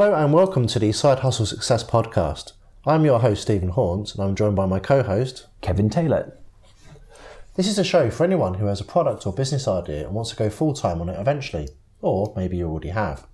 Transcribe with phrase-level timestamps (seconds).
[0.00, 2.52] Hello and welcome to the Side Hustle Success Podcast.
[2.86, 5.46] I'm your host, Stephen Haunts, and I'm joined by my co host.
[5.60, 6.38] Kevin Taylor.
[7.56, 10.30] This is a show for anyone who has a product or business idea and wants
[10.30, 11.68] to go full time on it eventually,
[12.00, 13.26] or maybe you already have.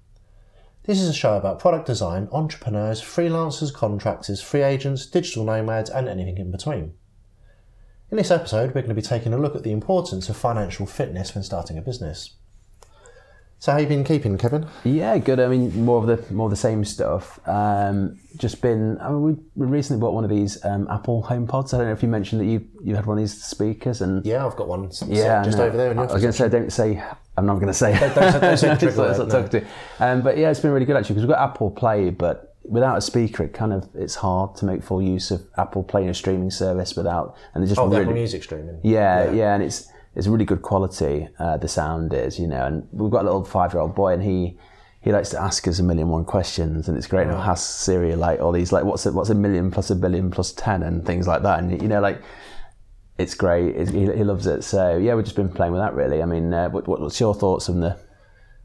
[0.87, 6.09] This is a show about product design, entrepreneurs, freelancers, contractors, free agents, digital nomads, and
[6.09, 6.95] anything in between.
[8.11, 10.87] In this episode, we're going to be taking a look at the importance of financial
[10.87, 12.35] fitness when starting a business.
[13.59, 14.67] So, how you been keeping, Kevin?
[14.85, 15.41] Yeah, good.
[15.41, 17.41] I mean, more of the more of the same stuff.
[17.49, 18.99] Um, just been.
[19.01, 21.73] I mean, we, we recently bought one of these um, Apple HomePods.
[21.73, 24.25] I don't know if you mentioned that you you had one of these speakers, and
[24.27, 26.49] Yeah, I've got one yeah, just no, over there in I was going to say,
[26.49, 27.03] don't say.
[27.39, 27.99] I'm not going to say.
[27.99, 29.67] Don't- don't say- don't say the trigger It's word, not talking to.
[30.01, 32.97] Um, but yeah, it's been really good actually because we've got Apple Play, but without
[32.99, 36.11] a speaker, it kind of it's hard to make full use of Apple Play in
[36.11, 38.81] a streaming service without, and they just Oh, the really Apple Music streaming.
[38.83, 41.29] Yeah, yeah, and it's it's really good quality.
[41.39, 44.13] Uh, the sound is, you know, and we've got a little five year old boy,
[44.15, 44.59] and he
[45.03, 47.23] he likes to ask us a million one questions, and it's great.
[47.29, 49.95] And he'll ask Siri like all these like what's a, what's a million plus a
[49.95, 52.21] billion plus ten and things like that, and you know like.
[53.19, 53.75] It's great.
[53.77, 54.63] It's, he, he loves it.
[54.63, 56.21] So yeah, we've just been playing with that really.
[56.23, 57.97] I mean, uh, what, what- what's your thoughts on the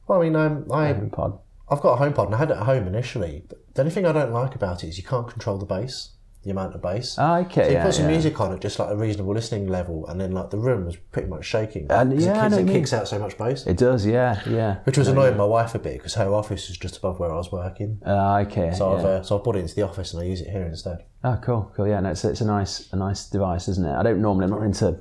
[0.09, 1.39] Well, I mean, um, I HomePod?
[1.69, 3.45] I've got a HomePod and I had it at home initially.
[3.47, 6.09] But the only thing I don't like about it is you can't control the bass,
[6.43, 7.15] the amount of bass.
[7.19, 8.11] Ah, okay, So you yeah, put some yeah.
[8.11, 10.95] music on at just like a reasonable listening level, and then like the room was
[10.95, 11.85] pretty much shaking.
[11.89, 14.77] And, yeah, it, kicks, it kicks out so much bass, It does, yeah, yeah.
[14.83, 17.35] which was annoying my wife a bit because her office is just above where I
[17.35, 17.99] was working.
[18.05, 18.71] Ah, okay.
[18.73, 20.63] So I've uh, so I brought it into the office and I use it here
[20.63, 21.03] instead.
[21.23, 21.87] Oh, cool, cool.
[21.87, 23.93] Yeah, no, it's, it's a nice, a nice device, isn't it?
[23.93, 24.97] I don't normally, I'm not into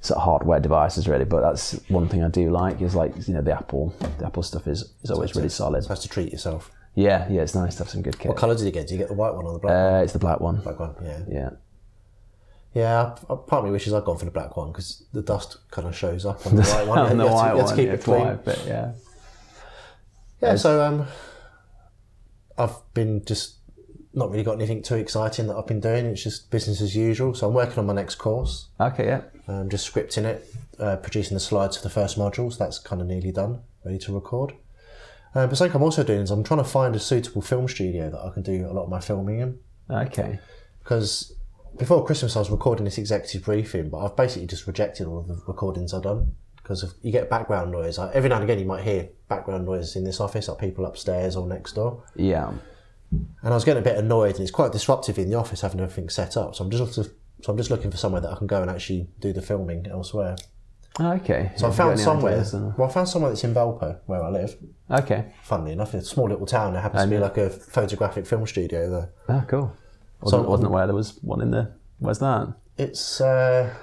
[0.00, 3.34] sort of hardware devices really, but that's one thing I do like is like you
[3.34, 5.82] know the Apple, the Apple stuff is is always really solid.
[5.84, 6.70] So has to treat yourself.
[6.96, 8.26] Yeah, yeah, it's nice to have some good kit.
[8.28, 8.86] What colour did you get?
[8.88, 10.56] Did you get the white one or the black Uh, it's the black one.
[10.62, 10.94] black one?
[11.04, 11.20] Yeah.
[11.28, 11.50] Yeah.
[12.74, 15.86] Yeah, part of me wishes I'd gone for the black one because the dust kind
[15.88, 16.98] of shows up on the white one.
[16.98, 18.20] On the You white to one, keep yeah, it clean.
[18.26, 18.92] white, but yeah.
[20.42, 21.06] Yeah, so um,
[22.58, 23.56] I've been just
[24.12, 26.04] not really got anything too exciting that I've been doing.
[26.06, 27.34] It's just business as usual.
[27.34, 28.68] So I'm working on my next course.
[28.80, 29.22] Okay, yeah.
[29.48, 32.58] I'm just scripting it, uh, producing the slides for the first modules.
[32.58, 34.52] That's kind of nearly done, ready to record.
[35.36, 38.08] Uh, but something I'm also doing is I'm trying to find a suitable film studio
[38.08, 39.58] that I can do a lot of my filming in.
[39.90, 40.38] Okay.
[40.82, 41.34] Because
[41.76, 45.28] before Christmas I was recording this executive briefing, but I've basically just rejected all of
[45.28, 47.98] the recordings I've done because you get background noise.
[47.98, 50.86] Like, every now and again you might hear background noise in this office, like people
[50.86, 52.02] upstairs or next door.
[52.14, 52.52] Yeah.
[53.10, 55.80] And I was getting a bit annoyed, and it's quite disruptive in the office having
[55.80, 56.56] everything set up.
[56.56, 59.06] So I'm just so I'm just looking for somewhere that I can go and actually
[59.20, 60.36] do the filming elsewhere.
[60.98, 61.52] Okay.
[61.56, 62.42] So I found somewhere.
[62.76, 64.56] Well, I found somewhere that's in Belper, where I live.
[64.90, 65.32] Okay.
[65.42, 66.72] Funnily enough, it's a small little town.
[66.72, 69.10] There happens to be like a photographic film studio there.
[69.28, 69.76] Oh, cool.
[70.22, 71.74] Wasn't, wasn't aware there was one in there.
[71.98, 72.54] Where's that?
[72.78, 73.74] It's uh,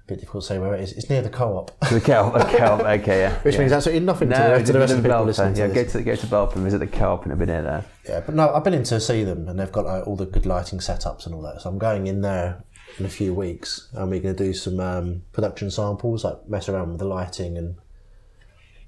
[0.00, 0.92] a bit difficult to say where it is.
[0.92, 2.34] It's near the co-op, The co-op.
[2.34, 2.80] the co-op.
[3.00, 3.38] Okay, yeah.
[3.42, 3.60] which yeah.
[3.60, 5.66] means absolutely nothing to, No, the, to the rest of the people listening to Yeah,
[5.68, 5.92] this.
[5.92, 7.84] go to go to Belper and visit the co-op and have been in there.
[8.08, 10.26] Yeah, but no, I've been in to see them, and they've got like, all the
[10.26, 11.60] good lighting setups and all that.
[11.62, 12.64] So I'm going in there
[12.98, 16.68] in a few weeks, and we're going to do some um, production samples, like mess
[16.68, 17.76] around with the lighting and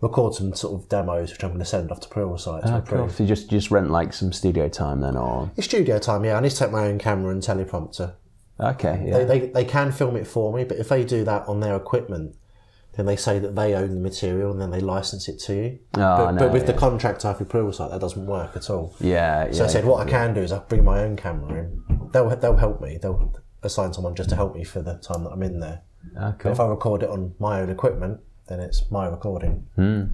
[0.01, 2.79] record some sort of demos, which I'm going to send off to Pluralsight to Oh,
[2.79, 3.01] approve.
[3.01, 3.09] cool.
[3.11, 6.37] So you just just rent like some studio time then, or It's studio time, yeah.
[6.37, 8.15] I need to take my own camera and teleprompter.
[8.61, 11.49] okay, yeah, They, they, they can film it for me, but if they do that
[11.49, 12.37] on their equipment,
[12.97, 15.79] then they say that they own the material and then they license it to you.
[15.97, 18.71] Oh, but, no, but with the contract I have with Pluralsight, that doesn't work at
[18.71, 18.95] all.
[19.01, 19.53] yeah, yeah.
[19.53, 21.83] So I said, what I can do is I bring my own camera in.
[22.13, 22.99] They'll they'll help me.
[23.01, 23.33] They'll
[23.63, 25.83] assign someone just to help me for the time that I'm in there.
[26.15, 26.53] But cool.
[26.53, 29.66] if I record it on my own equipment, then it's my recording.
[29.77, 30.05] Hmm.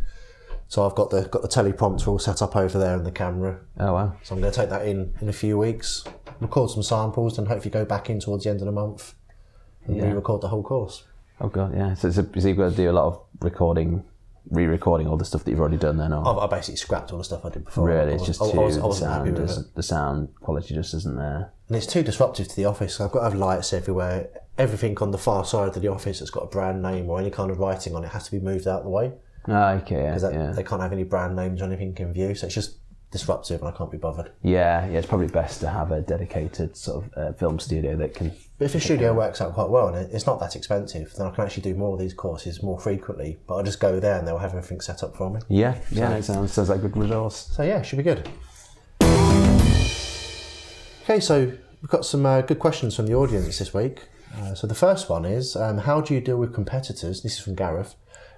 [0.68, 3.60] So I've got the got the teleprompter all set up over there and the camera.
[3.78, 4.16] Oh wow.
[4.22, 6.04] So I'm going to take that in in a few weeks,
[6.40, 9.14] record some samples, and hopefully go back in towards the end of the month
[9.86, 11.04] and re-record the whole course.
[11.40, 11.94] Oh god, yeah.
[11.94, 14.04] So, so, so you've got to do a lot of recording,
[14.50, 17.18] re-recording all the stuff that you've already done then, or I've, I basically scrapped all
[17.18, 17.86] the stuff I did before.
[17.86, 19.50] really, it's just I, too I was, I the sound, with it.
[19.50, 21.52] is, the sound quality just isn't there.
[21.68, 23.00] And it's too disruptive to the office.
[23.00, 24.28] I've got to have lights everywhere.
[24.58, 27.30] Everything on the far side of the office that's got a brand name or any
[27.30, 29.12] kind of writing on it has to be moved out of the way.
[29.48, 30.52] Oh, okay, yeah, That, yeah.
[30.52, 32.34] They can't have any brand names or anything in view.
[32.34, 32.78] So it's just
[33.10, 34.32] disruptive and I can't be bothered.
[34.42, 38.14] Yeah, yeah, it's probably best to have a dedicated sort of uh, film studio that
[38.14, 38.32] can.
[38.58, 41.30] But if the studio works out quite well and it's not that expensive, then I
[41.30, 43.38] can actually do more of these courses more frequently.
[43.46, 45.40] But I'll just go there and they'll have everything set up for me.
[45.48, 47.50] Yeah, yeah, it sounds sounds like a good resource.
[47.52, 48.28] So yeah, should be good.
[51.04, 51.44] Okay, so
[51.82, 54.04] we've got some uh, good questions from the audience this week.
[54.38, 57.22] Uh, so the first one is, um, how do you deal with competitors?
[57.22, 57.94] This is from Gareth.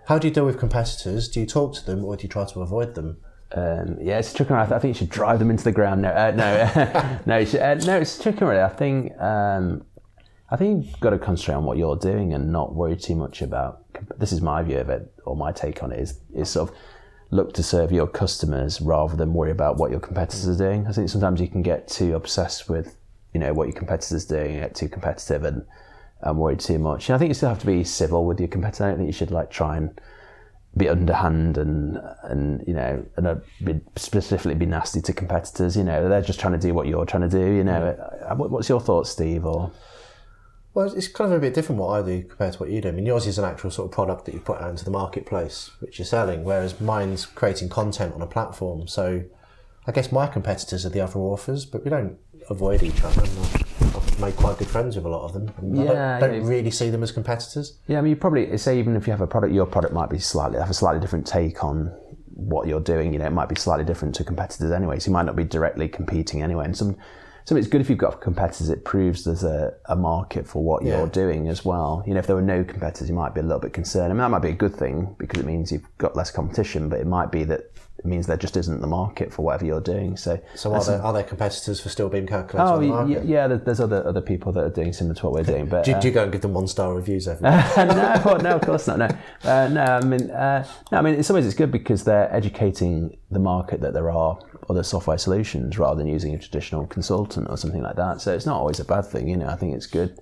[0.08, 1.28] How do you deal with competitors?
[1.28, 3.18] Do you talk to them or do you try to avoid them?
[3.52, 4.52] Um, yeah, it's tricky.
[4.52, 6.02] I, th- I think you should drive them into the ground.
[6.02, 7.98] No, uh, no, no, should, uh, no.
[8.00, 8.60] It's tricky really.
[8.60, 9.84] I think um,
[10.50, 13.42] I think you've got to concentrate on what you're doing and not worry too much
[13.42, 13.84] about.
[14.18, 16.76] This is my view of it, or my take on it is is sort of
[17.31, 20.87] look to serve your customers rather than worry about what your competitors are doing.
[20.87, 22.96] I think sometimes you can get too obsessed with,
[23.34, 25.64] you know, what your competitors are doing, get too competitive and,
[26.20, 27.08] and worry too much.
[27.08, 28.84] And I think you still have to be civil with your competitor.
[28.84, 30.00] I don't think you should like try and
[30.76, 35.76] be underhand and and you know and be, specifically be nasty to competitors.
[35.76, 37.52] You know, they're just trying to do what you're trying to do.
[37.52, 39.46] You know, Uh, what's your thoughts, Steve?
[39.46, 39.70] Or
[40.76, 42.88] Well, it's kind of a bit different what I do compared to what you do.
[42.88, 44.90] I mean, yours is an actual sort of product that you put out into the
[44.90, 48.87] marketplace, which you're selling, whereas mine's creating content on a platform.
[48.87, 49.23] So
[49.87, 52.19] I guess my competitors are the other authors, but we don't
[52.50, 53.23] avoid each other.
[53.23, 55.50] I've made quite good friends with a lot of them.
[55.56, 56.46] And Yeah, I don't, don't yeah.
[56.50, 57.78] really see them as competitors.
[57.88, 60.11] Yeah, I mean, you probably say even if you have a product, your product might
[60.11, 61.87] be slightly have a slightly different take on
[62.34, 63.14] what you're doing.
[63.14, 64.99] You know, it might be slightly different to competitors anyway.
[64.99, 66.67] So you might not be directly competing anyway.
[66.67, 66.96] And some,
[67.46, 68.70] some it's good if you've got competitors.
[68.70, 70.98] It proves there's a, a market for what Yeah.
[70.98, 72.02] you're doing as well.
[72.04, 74.06] You know, if there were no competitors, you might be a little bit concerned.
[74.06, 76.88] I mean, that might be a good thing because it means you've got less competition.
[76.88, 77.70] But it might be that
[78.06, 80.17] means there just isn't the market for whatever you're doing.
[80.17, 83.81] So So are there, are there competitors for still being calculated Oh the yeah, there's
[83.81, 86.08] other other people that are doing similar to what we're doing, but Do, uh, do
[86.08, 87.43] you go and give them one star reviews every
[87.76, 88.99] no, no, of course not.
[88.99, 89.08] No,
[89.44, 89.82] uh, no.
[89.82, 90.99] I mean, uh, no.
[90.99, 94.38] I mean, in some ways, it's good because they're educating the market that there are
[94.69, 98.20] other software solutions rather than using a traditional consultant or something like that.
[98.20, 99.29] So it's not always a bad thing.
[99.29, 100.19] You know, I think it's good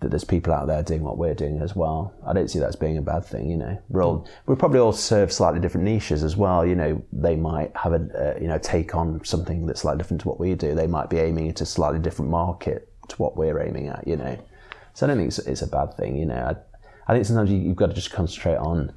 [0.00, 2.12] that there's people out there doing what we're doing as well.
[2.26, 3.50] I don't see that as being a bad thing.
[3.50, 6.66] You know, we're all we probably all serve slightly different niches as well.
[6.66, 10.20] You know, they might have a uh, you know take on something that's slightly different
[10.22, 10.74] to what we do.
[10.74, 14.06] They might be aiming at a slightly different market to what we're aiming at.
[14.06, 14.38] You know,
[14.92, 16.16] so I don't think it's, it's a bad thing.
[16.16, 18.92] You know, I, I think sometimes you, you've got to just concentrate on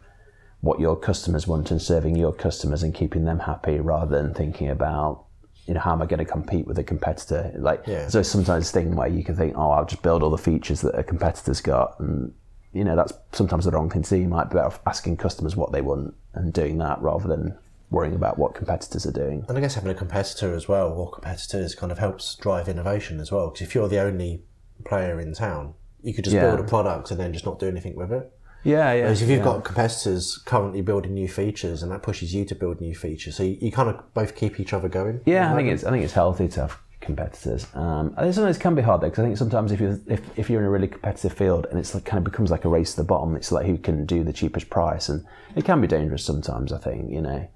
[0.61, 4.69] what your customers want and serving your customers and keeping them happy rather than thinking
[4.69, 5.23] about
[5.69, 8.07] you know how am I going to compete with a competitor like Yeah.
[8.09, 10.97] so sometimes thing where you can think oh I'll just build all the features that
[10.97, 12.33] a competitor's got and
[12.73, 15.17] you know that's sometimes the wrong thing to do you might be better off asking
[15.17, 17.55] customers what they want and doing that rather than
[17.91, 21.09] worrying about what competitors are doing And I guess having a competitor as well, or
[21.11, 23.49] competitors, kind of helps drive innovation as well.
[23.49, 24.43] Because if you're the only
[24.85, 25.73] player in town,
[26.03, 26.45] you could just Yeah.
[26.47, 28.31] build a product and then just not do anything with it.
[28.63, 29.43] Yeah yeah Whereas if you've yeah.
[29.43, 33.43] got competitors currently building new features, and that pushes you to build new features, so
[33.43, 35.21] you, you kind of both keep each other going.
[35.25, 37.67] Yeah, I think it's I think it's healthy to have competitors.
[37.73, 40.01] Um, I think sometimes it can be hard though because I think sometimes if you
[40.07, 42.65] if, if you're in a really competitive field and it's like kind of becomes like
[42.65, 45.65] a race to the bottom, it's like who can do the cheapest price, and it
[45.65, 46.71] can be dangerous sometimes.
[46.71, 47.47] I think you know.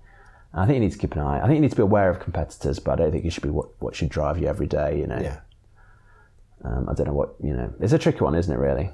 [0.56, 1.40] I think you need to keep an eye.
[1.40, 3.42] I think you need to be aware of competitors, but I don't think it should
[3.42, 5.00] be what, what should drive you every day.
[5.00, 5.20] You know.
[5.20, 5.40] Yeah.
[6.64, 7.74] Um, I don't know what you know.
[7.80, 8.60] It's a tricky one, isn't it?
[8.60, 8.92] Really.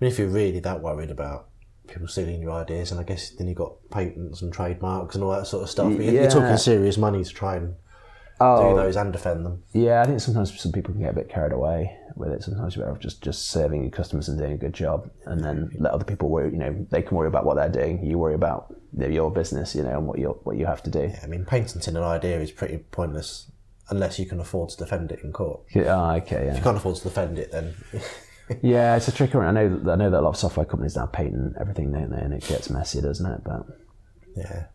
[0.00, 1.48] I mean, if you're really that worried about
[1.86, 5.30] people stealing your ideas, and I guess then you've got patents and trademarks and all
[5.32, 5.92] that sort of stuff.
[5.92, 7.76] But you're, you're talking serious money to try and do
[8.40, 9.62] Oh, those and defend them.
[9.72, 12.42] Yeah, I think sometimes some people can get a bit carried away with it.
[12.42, 15.42] Sometimes you're better off just, just serving your customers and doing a good job, and
[15.42, 16.50] then let other people worry.
[16.50, 18.04] You know, they can worry about what they're doing.
[18.04, 21.12] You worry about your business, you know, and what you what you have to do.
[21.22, 23.50] I mean, patenting an idea is pretty pointless
[23.90, 25.60] unless you can afford to defend it in court.
[25.74, 27.74] Yeah, oh, okay, yeah, If you can't afford to defend it, then
[28.62, 28.96] yeah.
[28.96, 29.46] It's a tricky one.
[29.46, 29.76] I know.
[29.78, 32.20] that- I know that a lot of software companies now patent everything, don't they?
[32.20, 33.42] And it gets messy, doesn't it?
[33.44, 33.66] But
[34.36, 34.66] yeah.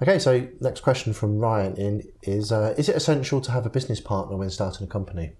[0.00, 3.70] Okay, so next question from Ryan in is: uh, Is it essential to have a
[3.70, 5.32] business partner when starting a company?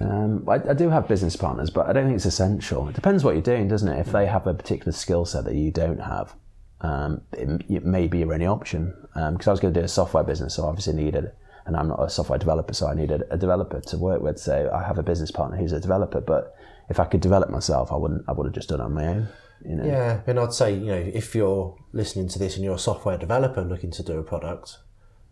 [0.00, 2.88] Um, I, I do have business partners, but I don't think it's essential.
[2.88, 3.98] It depends what you're doing, doesn't it?
[4.00, 6.34] If they have a particular skill set that you don't have,
[6.80, 8.94] um, it, it may be your only option.
[9.14, 11.30] Because I was going to do a software business, so I obviously needed,
[11.70, 14.40] and I'm not a software developer, so I needed a developer to work with.
[14.40, 16.52] So I have a business partner who's a developer, but
[16.88, 18.24] if I could develop myself, I wouldn't.
[18.26, 19.28] I would have just done it on my own.
[19.64, 19.84] You know?
[19.84, 23.16] Yeah, and I'd say you know if you're listening to this and you're a software
[23.16, 24.78] developer looking to do a product,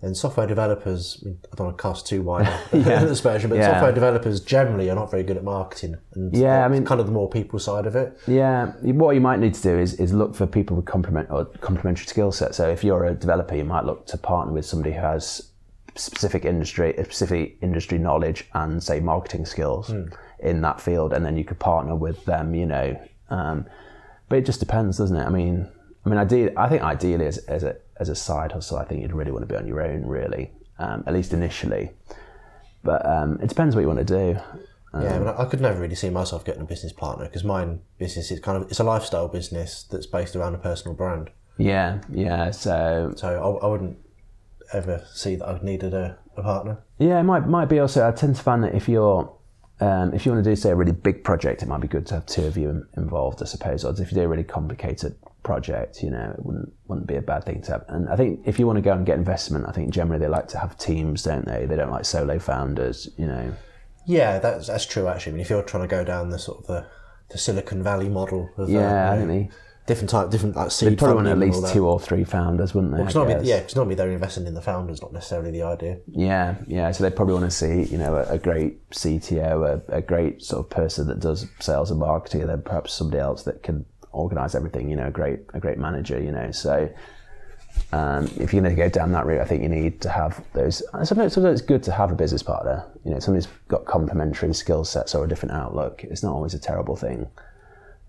[0.01, 1.25] then software developers.
[1.27, 3.03] I, don't want to cast too wide Yeah.
[3.03, 3.73] an aspersion, but Yeah.
[3.73, 5.97] software developers generally are not very good at marketing.
[6.15, 8.17] And Yeah, I mean- kind of the more people side of it.
[8.29, 11.47] Yeah, what you might need to do is, is look for people with complement or
[11.47, 12.59] complementary skill sets.
[12.59, 15.48] So if you're a developer, you might look to partner with somebody who has
[15.99, 19.93] specific industry, specific industry knowledge and say marketing skills
[20.41, 22.55] in that field, and then you could partner with them.
[22.55, 23.67] You know, um,
[24.29, 25.25] but it just depends, doesn't it?
[25.25, 25.69] I mean,
[26.05, 29.03] I mean, ideally, I think ideally as, as a as a side hustle, I think
[29.03, 31.91] you'd really want to be on your own, really, um, at least initially.
[32.85, 34.39] But um, it depends what you want to do.
[34.95, 37.81] yeah, I, mean, I could never really see myself getting a business partner because mine
[37.99, 41.31] business is kind of it's a lifestyle business that's based around a personal brand.
[41.59, 42.53] Yeah, yeah.
[42.53, 43.99] So So I, I wouldn't
[44.73, 46.79] ever see that I've needed a, a partner.
[46.99, 48.07] Yeah, it might might be also.
[48.07, 49.33] I tend to find that if you're
[49.81, 52.07] um, if you want to do say a really big project, it might be good
[52.07, 53.43] to have two of you involved.
[53.43, 57.07] I suppose, or if you do a really complicated project, you know, it wouldn't wouldn't
[57.07, 57.85] be a bad thing to have.
[57.89, 60.29] And I think if you want to go and get investment, I think generally they
[60.29, 61.67] like to have teams, don't they?
[61.67, 63.53] They don't like solo founders, you know.
[64.07, 65.07] Yeah, that's that's true.
[65.07, 66.87] Actually, I mean, if you're trying to go down the sort of the,
[67.31, 69.53] the Silicon Valley model of uh, Yeah, I you know, think
[69.89, 72.93] different type, different like seed They'd probably want at least two or three founders, wouldn't
[72.93, 72.99] they?
[72.99, 73.45] I Because normally, guess?
[73.47, 75.99] yeah, because normally they're investing in the founders, not necessarily the idea.
[76.07, 76.93] Yeah, yeah.
[76.93, 80.43] So they probably want to see, you know, a, a great CTO, a, a great
[80.43, 83.87] sort of person that does sales and marketing, and then perhaps somebody else that can
[84.13, 84.91] organise everything.
[84.91, 86.23] You know, a great a great manager.
[86.23, 86.89] You know, so
[87.93, 90.45] um, if you're going to go down that route, I think you need to have
[90.53, 90.83] those.
[91.05, 92.85] Sometimes, sometimes it's good to have a business partner.
[93.05, 96.05] You know, somebody's got complementary skill sets or a different outlook.
[96.05, 97.27] It's not always a terrible thing.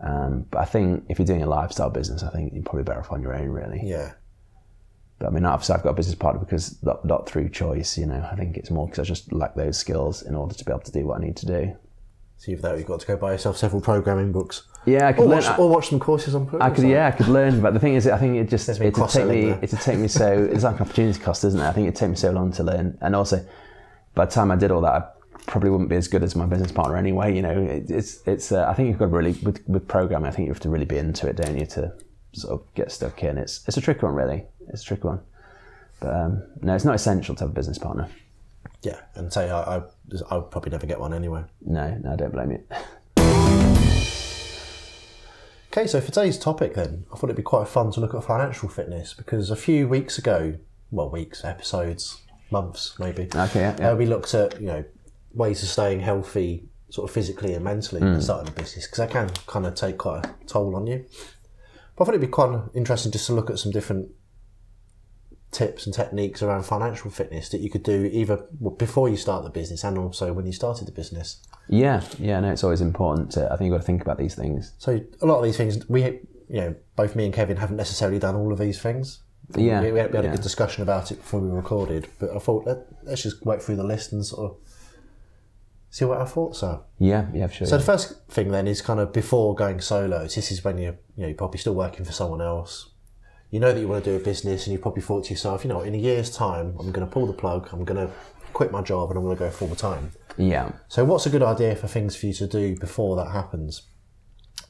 [0.01, 2.99] Um, but I think if you're doing a lifestyle business, I think you're probably better
[2.99, 3.81] off on your own, really.
[3.83, 4.13] Yeah.
[5.19, 7.97] But I mean, obviously, I've got a business partner because not, not through choice.
[7.97, 10.63] You know, I think it's more because I just lack those skills in order to
[10.65, 11.75] be able to do what I need to do.
[12.37, 14.63] So you've, you've got to go buy yourself several programming books.
[14.85, 15.43] Yeah, I could Or learn.
[15.43, 16.75] watch, or watch some courses on I programming.
[16.75, 19.27] could, yeah, I could learn, but the thing is, I think it just it'd take
[19.27, 19.59] me, there.
[19.61, 21.63] it'd take me so it's like an opportunity cost, isn't it?
[21.67, 23.45] I think it'd take me so long to learn, and also
[24.15, 25.07] by the time I did all that, I
[25.47, 27.35] probably wouldn't be as good as my business partner anyway.
[27.35, 28.51] You know, it, it's it's.
[28.51, 30.27] Uh, I think you've got to really with with programming.
[30.27, 31.93] I think you have to really be into it, don't you, to
[32.33, 33.37] sort of get stuck in.
[33.37, 34.45] It's it's a tricky one, really.
[34.69, 35.21] It's a tricky one,
[35.99, 38.07] but um, no, it's not essential to have a business partner.
[38.81, 39.81] Yeah, and say I, I,
[40.29, 41.43] I would probably never get one anyway.
[41.61, 42.63] No, no, I don't blame you.
[45.71, 48.23] Okay, so for today's topic, then I thought it'd be quite fun to look at
[48.23, 50.55] financial fitness because a few weeks ago,
[50.89, 53.29] well, weeks, episodes, months, maybe.
[53.35, 53.91] Okay, yeah, yeah.
[53.91, 54.83] Uh, we looked at you know
[55.33, 58.21] ways of staying healthy, sort of physically and mentally, Mm.
[58.21, 61.05] starting a business because that can kind of take quite a toll on you.
[61.95, 64.09] But I thought it'd be quite interesting just to look at some different
[65.51, 68.45] tips and techniques around financial fitness that you could do either
[68.77, 71.41] before you start the business and also when you started the business.
[71.67, 73.31] Yeah, yeah, no, it's always important.
[73.31, 74.73] To, I think you've got to think about these things.
[74.77, 78.19] So a lot of these things, we, you know, both me and Kevin haven't necessarily
[78.19, 79.21] done all of these things.
[79.55, 80.31] Yeah, we, we had, we had yeah.
[80.31, 83.61] a good discussion about it before we recorded, but I thought let, let's just work
[83.61, 84.57] through the list and sort of
[85.89, 86.83] see what our thoughts are.
[86.99, 87.67] Yeah, yeah, sure.
[87.67, 90.23] So the first thing then is kind of before going solo.
[90.23, 92.91] This is when you're, you know, you're probably still working for someone else.
[93.51, 95.63] You know that you want to do a business, and you probably thought to yourself,
[95.63, 97.69] you know, in a year's time, I'm going to pull the plug.
[97.71, 98.13] I'm going to
[98.53, 100.11] quit my job, and I'm going to go full time.
[100.37, 103.83] yeah, So, what's a good idea for things for you to do before that happens?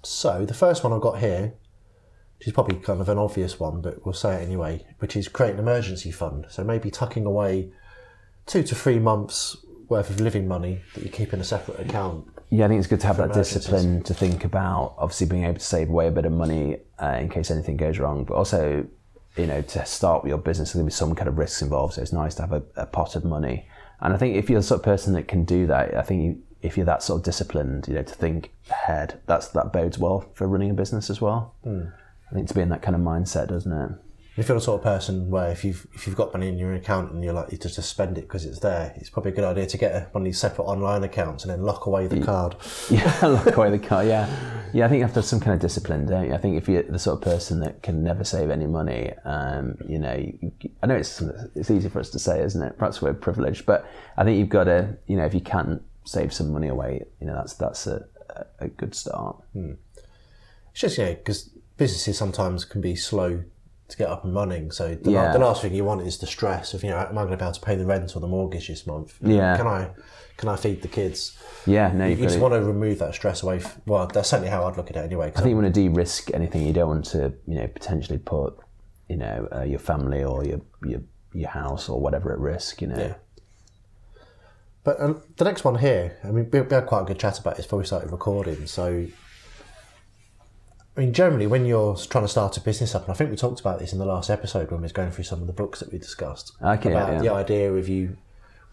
[0.03, 1.55] So, the first one I've got here,
[2.37, 5.27] which is probably kind of an obvious one, but we'll say it anyway, which is
[5.27, 6.45] create an emergency fund.
[6.49, 7.73] So, maybe tucking away
[8.45, 9.57] two to three months
[9.89, 12.27] worth of living money that you keep in a separate account.
[12.51, 14.95] Yeah, I think it's good to have that discipline to think about.
[14.97, 17.99] Obviously, being able to save away a bit of money uh, in case anything goes
[17.99, 18.87] wrong, but also,
[19.35, 21.61] you know, to start with your business, there's going to be some kind of risks
[21.61, 21.95] involved.
[21.95, 23.67] So it's nice to have a, a pot of money.
[24.01, 26.23] And I think if you're the sort of person that can do that, I think
[26.23, 29.99] you, if you're that sort of disciplined, you know, to think ahead, that's that bodes
[29.99, 31.55] well for running a business as well.
[32.31, 33.91] I think to be in that kind of mindset, doesn't it?
[34.37, 36.73] If you're the sort of person where if you've if you've got money in your
[36.73, 39.43] account and you're likely to just spend it because it's there, it's probably a good
[39.43, 42.21] idea to get a, one of these separate online accounts and then lock away the
[42.21, 42.55] card.
[42.89, 44.07] Yeah, lock away the card.
[44.07, 44.29] Yeah,
[44.73, 44.85] yeah.
[44.85, 46.33] I think you have to have some kind of discipline, don't you?
[46.33, 49.77] I think if you're the sort of person that can never save any money, um,
[49.85, 51.21] you know, you, I know it's
[51.55, 52.77] it's easy for us to say, isn't it?
[52.77, 56.33] Perhaps we're privileged, but I think you've got to, you know, if you can save
[56.33, 59.37] some money away, you know, that's that's a, a, a good start.
[59.53, 63.43] It's just, yeah, because businesses sometimes can be slow
[63.89, 64.71] to get up and running.
[64.71, 67.17] So the, la- the last thing you want is the stress of, you know, am
[67.17, 69.17] I going to be able to pay the rent or the mortgage this month?
[69.21, 69.57] Yeah.
[69.57, 69.89] Can I
[70.37, 71.37] can I feed the kids?
[71.65, 73.57] Yeah, no, You you've just want to remove that stress away.
[73.57, 75.27] F- well, that's certainly how I'd look at it anyway.
[75.27, 76.65] I think you want to de-risk anything.
[76.65, 78.57] You don't want to, you know, potentially put,
[79.09, 81.01] you know, uh, your family or your your
[81.33, 82.81] your house or whatever at risk.
[82.81, 82.97] You know.
[82.97, 83.15] Yeah.
[84.83, 87.37] But um, the next one here, I mean, we we had quite a good chat
[87.39, 88.65] about this before we started recording.
[88.65, 89.07] So,
[90.99, 93.37] I mean, generally, when you're trying to start a business up, and I think we
[93.37, 95.53] talked about this in the last episode when we was going through some of the
[95.53, 97.21] books that we discussed Okay, about yeah.
[97.21, 98.17] the idea of you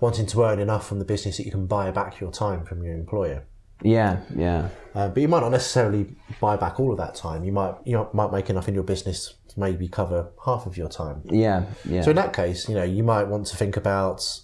[0.01, 2.83] wanting to earn enough from the business that you can buy back your time from
[2.83, 3.45] your employer.
[3.81, 4.71] Yeah, yeah.
[4.93, 7.45] Uh, but you might not necessarily buy back all of that time.
[7.45, 10.89] You might you might make enough in your business to maybe cover half of your
[10.89, 11.23] time.
[11.27, 12.03] Yeah, yeah.
[12.03, 14.41] So in that case, you know, you might want to think about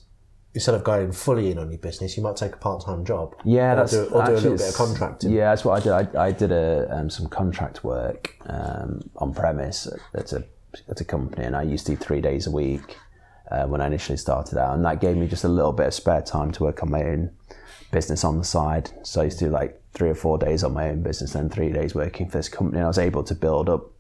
[0.55, 3.35] instead of going fully in on your business, you might take a part-time job.
[3.45, 5.33] Yeah, or that's do, or do a little bit of contracting.
[5.33, 6.17] Yeah, that's what I did.
[6.17, 10.45] I, I did a um, some contract work um, on premise at a
[10.89, 12.97] at a company, and I used to do three days a week
[13.51, 15.95] uh, when I initially started out, and that gave me just a little bit of
[15.95, 17.31] spare time to work on my own
[17.91, 18.91] business on the side.
[19.03, 21.51] So I used to do like three or four days on my own business, then
[21.51, 22.79] three days working for this company.
[22.79, 23.91] And I was able to build up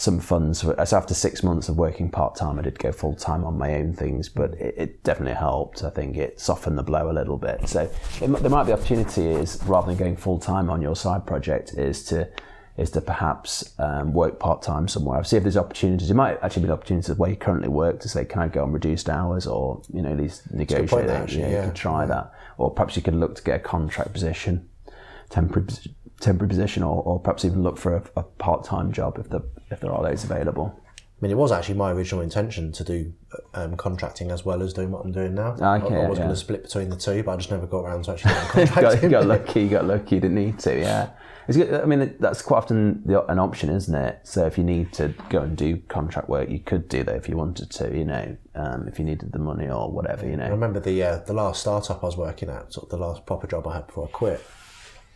[0.00, 0.60] some funds.
[0.60, 3.74] So after six months of working part time, I did go full time on my
[3.74, 5.84] own things, but it, it definitely helped.
[5.84, 7.68] I think it softened the blow a little bit.
[7.68, 11.74] So it, there might be opportunities rather than going full time on your side project
[11.76, 12.30] is to
[12.78, 15.18] is to perhaps um, work part time somewhere.
[15.18, 16.08] I see if there's opportunities.
[16.08, 18.72] There might actually be opportunities where you currently work to say, can I go on
[18.72, 21.24] reduced hours or you know at least negotiate that.
[21.24, 21.60] actually, Yeah, yeah.
[21.60, 24.66] You could try that, or perhaps you could look to get a contract position,
[25.28, 25.68] temporary
[26.20, 29.80] temporary position, or, or perhaps even look for a, a part-time job if the if
[29.80, 30.78] there are those available.
[31.20, 33.12] I mean, it was actually my original intention to do
[33.52, 35.54] um, contracting as well as doing what I'm doing now.
[35.60, 36.24] I, Okay, I was yeah.
[36.24, 38.66] going to split between the two, but I just never got around to actually doing
[38.66, 39.10] got, contracting.
[39.10, 41.10] got lucky, got lucky, didn't need to, yeah.
[41.46, 41.74] It's good.
[41.74, 44.20] I mean, that's quite often the, an option, isn't it?
[44.22, 47.28] So if you need to go and do contract work, you could do that if
[47.28, 50.44] you wanted to, you know, um, if you needed the money or whatever, you know.
[50.44, 53.26] I remember the uh, the last startup I was working at, sort of the last
[53.26, 54.42] proper job I had before I quit.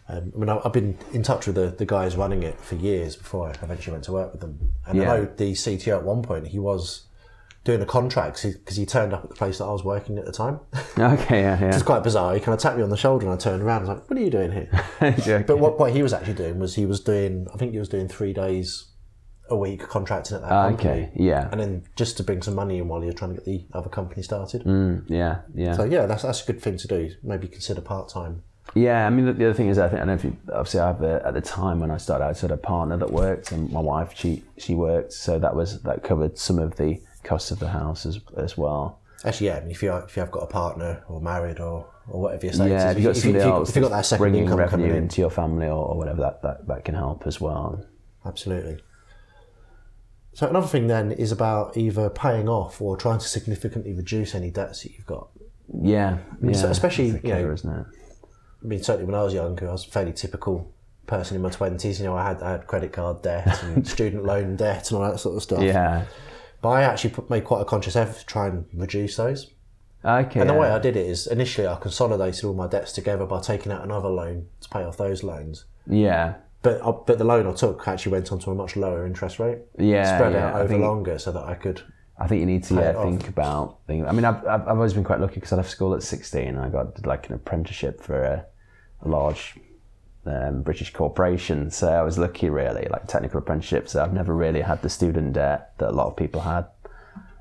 [0.08, 2.75] Um, I mean, I- I've been in touch with the, the guys running it for
[2.75, 4.73] years before I eventually went to work with them.
[4.87, 5.12] And Yeah.
[5.12, 7.06] I know the CTO at one point, he was
[7.64, 10.26] doing a contract because he turned up at the place that I was working at
[10.26, 10.61] the time.
[10.99, 11.68] Okay, yeah, yeah.
[11.75, 12.34] It's quite bizarre.
[12.34, 14.11] He kind of tapped me on the shoulder and I turned around and was like,
[14.11, 15.44] what are you doing here?
[15.46, 17.88] But what, what he was actually doing was he was doing, I think he was
[17.88, 18.90] doing three days
[19.50, 20.90] a week contracting at that company.
[20.90, 23.44] okay, yeah, And then just to bring some money in while you're trying to get
[23.46, 24.64] the other company started.
[24.64, 25.73] Mm, yeah, yeah.
[25.76, 27.11] So yeah, that's that's a good thing to do.
[27.23, 28.42] Maybe consider part time.
[28.74, 30.36] Yeah, I mean, the, the other thing is, I think I don't know if you
[30.52, 33.10] obviously I have a, at the time when I started, I had a partner that
[33.10, 37.00] worked, and my wife she she worked, so that was that covered some of the
[37.22, 38.98] costs of the house as as well.
[39.24, 39.56] Actually, yeah.
[39.56, 42.20] I mean, if you are, if you have got a partner or married or, or
[42.22, 44.06] whatever your status Yeah, if you've got somebody if, you, else if you've got that
[44.06, 46.84] second bringing income revenue coming in, into your family or, or whatever, that, that that
[46.84, 47.82] can help as well.
[48.26, 48.78] absolutely.
[50.34, 54.50] So another thing then is about either paying off or trying to significantly reduce any
[54.50, 55.28] debts that you've got.
[55.80, 57.86] Yeah, yeah, especially, you know, isn't it?
[58.64, 60.73] I mean, certainly when I was younger, I was a fairly typical
[61.06, 61.99] person in my twenties.
[62.00, 65.11] You know, I had I had credit card debt and student loan debt and all
[65.11, 65.62] that sort of stuff.
[65.62, 66.05] Yeah.
[66.62, 69.50] But I actually put, made quite a conscious effort to try and reduce those.
[70.03, 70.40] Okay.
[70.40, 73.40] And the way I did it is initially I consolidated all my debts together by
[73.40, 75.64] taking out another loan to pay off those loans.
[75.87, 76.35] yeah.
[76.62, 79.59] But I, but the loan I took actually went onto a much lower interest rate,
[79.79, 80.16] Yeah.
[80.16, 80.48] spread yeah.
[80.48, 81.83] out over think, longer, so that I could.
[82.18, 84.07] I think you need to yeah, think about things.
[84.09, 86.57] I mean, I've, I've, I've always been quite lucky because I left school at 16.
[86.57, 88.46] I got like an apprenticeship for a
[89.08, 89.58] large
[90.26, 91.70] um, British corporation.
[91.70, 93.88] So I was lucky, really, like technical apprenticeship.
[93.88, 96.66] So I've never really had the student debt that a lot of people had.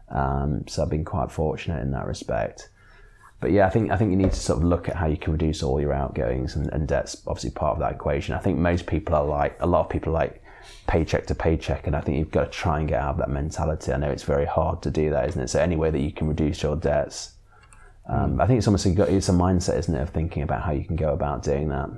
[0.09, 2.69] Um, so I've been quite fortunate in that respect.
[3.39, 5.17] But yeah, I think I think you need to sort of look at how you
[5.17, 8.35] can reduce all your outgoings, and, and debt's obviously part of that equation.
[8.35, 10.41] I think most people are like a lot of people like
[10.87, 13.29] paycheck to paycheck, and I think you've got to try and get out of that
[13.29, 13.91] mentality.
[13.91, 15.49] I know it's very hard to do that, isn't it?
[15.49, 17.32] So any way that you can reduce your debts,
[18.07, 20.71] um, I think it's almost a, it's a mindset, isn't it, of thinking about how
[20.71, 21.89] you can go about doing that.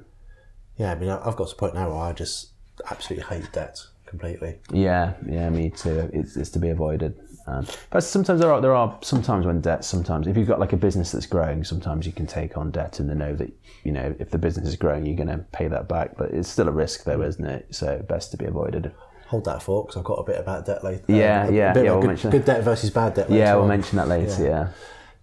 [0.78, 2.52] Yeah, I mean, I've got to a point now where I just
[2.90, 4.60] absolutely hate debt completely.
[4.72, 6.10] Yeah, yeah, me too.
[6.14, 7.18] It's, it's to be avoided.
[7.48, 9.86] Um, but sometimes there are there are sometimes when debt.
[9.86, 13.00] Sometimes if you've got like a business that's growing, sometimes you can take on debt
[13.00, 13.52] and then know that
[13.84, 16.18] you know if the business is growing, you're going to pay that back.
[16.18, 17.68] But it's still a risk, though, isn't it?
[17.70, 18.92] So best to be avoided.
[19.28, 21.04] Hold that thought because I've got a bit about debt later.
[21.08, 23.30] Yeah, a, yeah, yeah, we'll good, good debt versus bad debt.
[23.30, 23.70] Yeah, we'll on.
[23.70, 24.44] mention that later.
[24.44, 24.68] Yeah.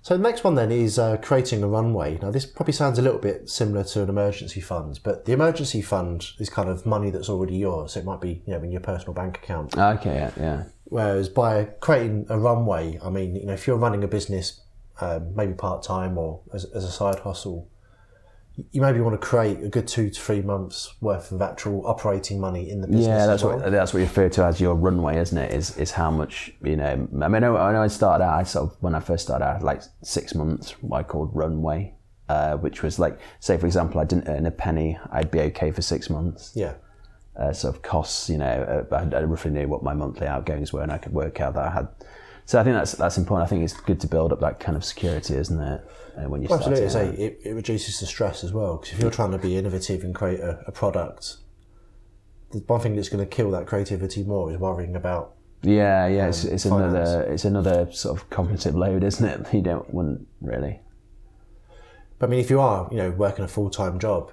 [0.02, 2.18] So the next one then is uh, creating a runway.
[2.20, 5.80] Now this probably sounds a little bit similar to an emergency fund, but the emergency
[5.80, 7.92] fund is kind of money that's already yours.
[7.92, 9.78] So it might be you know in your personal bank account.
[9.78, 10.14] Okay.
[10.14, 10.30] Yeah.
[10.36, 10.64] Yeah.
[10.86, 14.60] Whereas by creating a runway, I mean you know if you're running a business,
[15.00, 17.68] um, maybe part time or as, as a side hustle,
[18.70, 22.38] you maybe want to create a good two to three months worth of actual operating
[22.38, 23.06] money in the business.
[23.06, 23.58] Yeah, that's well.
[23.58, 25.52] what that's what you refer to as your runway, isn't it?
[25.52, 27.08] Is is how much you know?
[27.22, 28.34] I mean, I know, I know I started out.
[28.38, 31.30] I sort of when I first started, I had like six months, what I called
[31.34, 31.94] runway,
[32.28, 35.70] uh, which was like, say for example, I didn't earn a penny, I'd be okay
[35.70, 36.52] for six months.
[36.54, 36.74] Yeah.
[37.36, 38.28] uh, sort of costs.
[38.28, 41.12] You know, uh, I, I roughly knew what my monthly outgoings were, and I could
[41.12, 41.88] work out that I had.
[42.44, 43.46] So I think that's that's important.
[43.46, 45.80] I think it's good to build up that kind of security, isn't it?
[46.16, 46.78] Uh, when you Well, start.
[46.78, 47.16] absolutely.
[47.16, 50.04] Say it, it reduces the stress as well because if you're trying to be innovative
[50.04, 51.36] and create a, a product,
[52.50, 55.34] the one thing that's going to kill that creativity more is worrying about.
[55.62, 56.26] Yeah, yeah.
[56.28, 56.92] It's, it's finance.
[57.08, 59.46] another it's another sort of cognitive load, isn't it?
[59.54, 60.80] You don't want really.
[62.18, 64.32] But I mean, if you are, you know, working a full time job,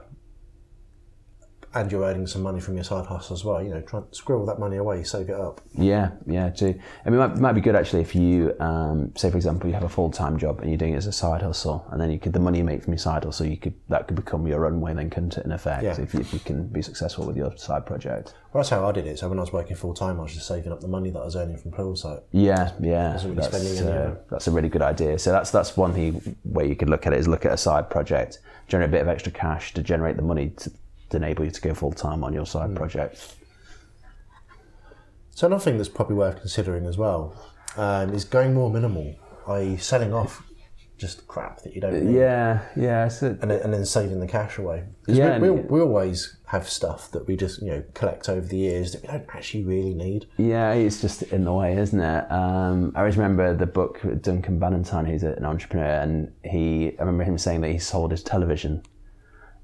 [1.74, 4.08] and you're earning some money from your side hustle as well, you know, try and
[4.12, 5.62] squirrel that money away, save it up.
[5.76, 6.80] Yeah, yeah, too.
[7.06, 9.68] I mean, it might, it might be good actually if you, um, say for example,
[9.68, 12.02] you have a full time job and you're doing it as a side hustle, and
[12.02, 14.16] then you could the money you make from your side hustle, you could that could
[14.16, 15.46] become your runway, then couldn't it?
[15.46, 16.00] In effect, Yeah.
[16.02, 18.34] if, you, if you can be successful with your side project.
[18.52, 19.20] Well, that's how I did it.
[19.20, 21.20] So when I was working full time, I was just saving up the money that
[21.20, 22.24] I was earning from Pluralsight.
[22.32, 25.20] Yeah, yeah, really that's, uh, that's a really good idea.
[25.20, 27.58] So that's that's one thing where you could look at it is look at a
[27.58, 30.72] side project, generate a bit of extra cash to generate the money to
[31.18, 33.36] enable you to go full time on your side project.
[35.32, 37.34] So another thing that's probably worth considering as well
[37.78, 39.16] um, is going more minimal,
[39.48, 40.44] i.e., selling off
[41.00, 42.16] just crap that you don't need.
[42.16, 43.08] Yeah, yeah.
[43.08, 44.84] So, and then, and then saving the cash away.
[45.08, 48.58] Yeah, we, we, we always have stuff that we just you know collect over the
[48.58, 50.28] years that we don't actually really need.
[50.38, 52.32] Yeah, it's just in the way, isn't it?
[52.32, 56.98] Um, I always remember the book Duncan Bannatyne, who's an entrepreneur, and he.
[57.00, 58.84] I remember him saying that he sold his television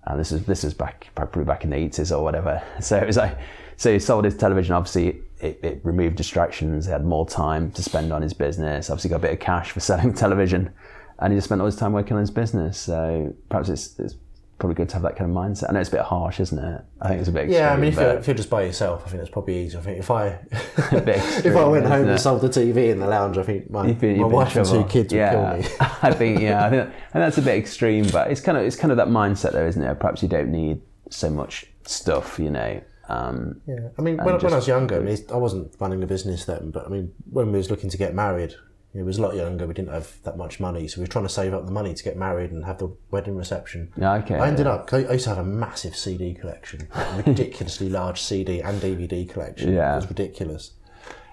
[0.06, 2.62] and this is this is back probably back in the eighties or whatever.
[2.82, 3.38] So it was like,
[3.78, 4.76] so he sold his television.
[4.76, 6.86] Obviously, it, it removed distractions.
[6.86, 8.90] He had more time to spend on his business.
[8.90, 10.72] Obviously, got a bit of cash for selling television,
[11.20, 12.80] and he just spent all his time working on his business.
[12.80, 14.16] So perhaps it's, it's
[14.58, 15.70] probably good to have that kind of mindset.
[15.70, 16.82] I know it's a bit harsh, isn't it?
[17.02, 17.50] I think it's a bit.
[17.50, 19.80] Yeah, I mean, if you're, if you're just by yourself, I think it's probably easier.
[19.80, 20.30] I think if I
[20.92, 23.88] bit if I went home and sold the TV in the lounge, I think my,
[23.88, 25.66] You'd be- you'd my wife and two kids would kill me.
[26.02, 28.76] I think yeah, I think, and that's a bit extreme, but it's kind of it's
[28.76, 30.00] kind of that mindset though, isn't it?
[30.00, 32.82] Perhaps you don't need so much stuff, you know.
[33.08, 36.08] Um, Yeah, I mean, when, when I was younger, I, mean, I wasn't running a
[36.08, 38.56] business then, but I mean, when we was looking to get married,
[38.96, 39.68] we was a lot younger.
[39.68, 41.94] We didn't have that much money, so we were trying to save up the money
[41.94, 43.92] to get married and have the wedding reception.
[43.98, 44.36] yeah, okay.
[44.36, 44.92] I ended up.
[44.94, 49.74] I used to have a massive CD collection, a ridiculously large CD and DVD collection.
[49.74, 49.94] Yeah.
[49.94, 50.72] it was ridiculous.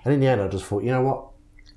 [0.05, 1.29] And in the end, I just thought, you know what?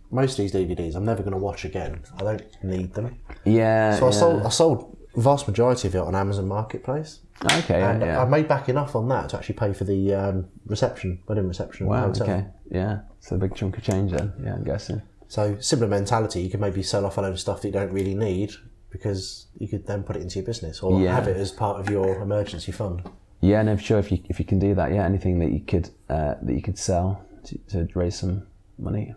[0.09, 2.01] Most of these DVDs, I'm never going to watch again.
[2.17, 3.19] I don't need them.
[3.43, 3.99] yeah.
[3.99, 4.19] So I yeah.
[4.19, 4.45] sold.
[4.45, 8.21] I sold vast majority of it on Amazon Marketplace, Okay, and yeah.
[8.21, 11.85] I made back enough on that to actually pay for the um, reception, wedding reception.
[11.87, 12.07] Wow.
[12.07, 12.27] hotel.
[12.27, 12.45] Okay.
[12.71, 12.99] Yeah.
[13.19, 14.33] So a big chunk of change then.
[14.43, 15.01] Yeah, I'm guessing.
[15.35, 17.91] So similar mentality, you could maybe sell off a load of stuff that you don't
[17.91, 18.53] really need
[18.89, 21.13] because you could then put it into your business or Yeah.
[21.13, 23.01] have it as part of your emergency fund.
[23.41, 23.99] Yeah, no, sure.
[23.99, 26.61] If you if you can do that, yeah, anything that you could uh, that you
[26.61, 28.47] could sell to, to raise some
[28.79, 29.13] money.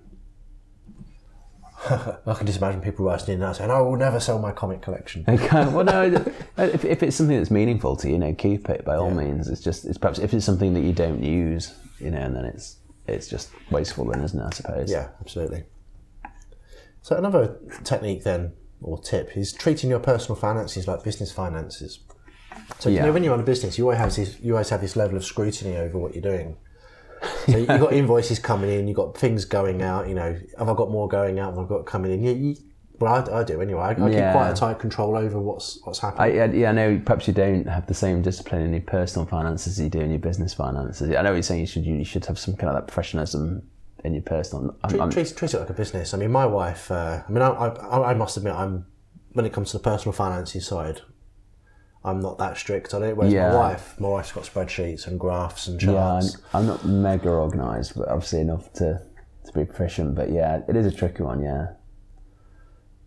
[1.88, 4.83] I can just imagine people writing in now saying, "I will never sell my comic
[4.83, 5.68] collection." Okay.
[5.68, 6.02] Well, no.
[6.59, 9.46] If, if it's something that's meaningful to you, you know, keep it by all means.
[9.46, 12.44] It's just it's perhaps if it's something that you don't use, you know, and then
[12.44, 14.44] it's it's just wasteful, then, isn't it?
[14.44, 14.90] I suppose.
[14.90, 15.62] Yeah, absolutely.
[17.09, 22.01] So another technique then, or tip, is treating your personal finances like business finances.
[22.81, 24.83] So you know, when you run a business, you always have this, you always have
[24.83, 26.59] this level of scrutiny over what you're doing.
[27.47, 30.07] So you've got invoices coming in, you've got things going out.
[30.07, 31.55] You know, have I got more going out?
[31.57, 32.23] Have I got coming in?
[32.23, 32.57] You, you,
[33.01, 33.81] well, I, I do anyway.
[33.81, 34.33] I, I keep Yeah.
[34.33, 36.38] quite a tight control over what's what's happening.
[36.38, 37.01] I, yeah, I know.
[37.03, 40.11] Perhaps you don't have the same discipline in your personal finances as you do in
[40.11, 41.09] your business finances.
[41.09, 41.62] I know what you're saying.
[41.62, 43.62] You should you should have some kind of that professionalism
[44.05, 44.77] in your personal.
[44.83, 46.15] I'm, treat, I'm- treat, treat it like a business.
[46.15, 46.91] I mean, my wife.
[46.91, 48.87] Uh, I mean, I, I, I must admit, I'm
[49.33, 51.01] when it comes to the personal finances side,
[52.05, 53.17] I'm not that strict on it.
[53.17, 53.51] Whereas Yeah.
[53.51, 56.37] my wife, my wife's got spreadsheets and graphs and charts.
[56.37, 56.63] yeah, I'm.
[56.63, 59.03] I'm not mega organised, but obviously enough to
[59.47, 60.15] to be proficient.
[60.15, 61.43] But yeah, it is a tricky one.
[61.43, 61.69] Yeah.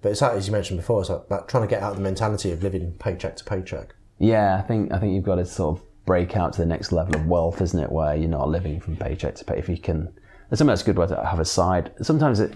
[0.01, 1.97] But it's that, as you mentioned before, it's like, like trying to get out of
[1.97, 3.93] the mentality of living paycheck to paycheck.
[4.17, 6.91] Yeah, I think I think you've got to sort of break out to the next
[6.91, 7.91] level of wealth, isn't it?
[7.91, 9.57] Where you're not living from paycheck to pay.
[9.57, 10.11] If you can,
[10.51, 11.91] and sometimes it's a good way to have a side.
[12.01, 12.53] Sometimes it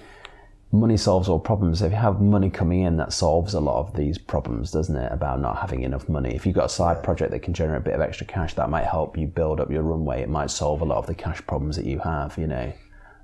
[0.71, 1.81] money solves all problems.
[1.81, 5.11] If you have money coming in, that solves a lot of these problems, doesn't it?
[5.11, 6.35] About not having enough money.
[6.35, 8.69] If you've got a side project that can generate a bit of extra cash, that
[8.69, 10.21] might help you build up your runway.
[10.21, 12.37] It might solve a lot of the cash problems that you have.
[12.37, 12.73] You know.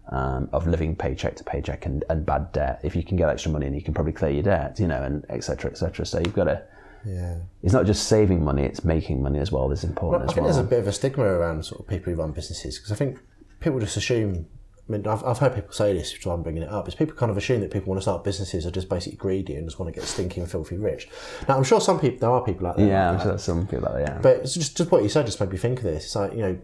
[0.09, 2.81] Um, of living paycheck to paycheck and, and bad debt.
[2.83, 5.01] If you can get extra money, and you can probably clear your debt, you know,
[5.01, 6.05] and et cetera, et cetera.
[6.05, 6.63] So you've got to
[7.05, 7.35] Yeah.
[7.63, 9.69] it's not just saving money; it's making money as well.
[9.69, 10.53] That's important I as think well.
[10.53, 12.95] there's a bit of a stigma around sort of people who run businesses because I
[12.95, 13.19] think
[13.61, 14.47] people just assume.
[14.93, 16.87] I mean, I've, I've heard people say this, which is why I'm bringing it up.
[16.87, 19.55] Is people kind of assume that people want to start businesses are just basically greedy
[19.55, 21.07] and just want to get stinking, filthy rich.
[21.47, 22.87] Now, I'm sure some people, there are people out there.
[22.87, 24.15] yeah, I'm sure that's some people like that.
[24.15, 26.05] Yeah, But it's just, just what you said just made me think of this.
[26.05, 26.59] It's like, you know,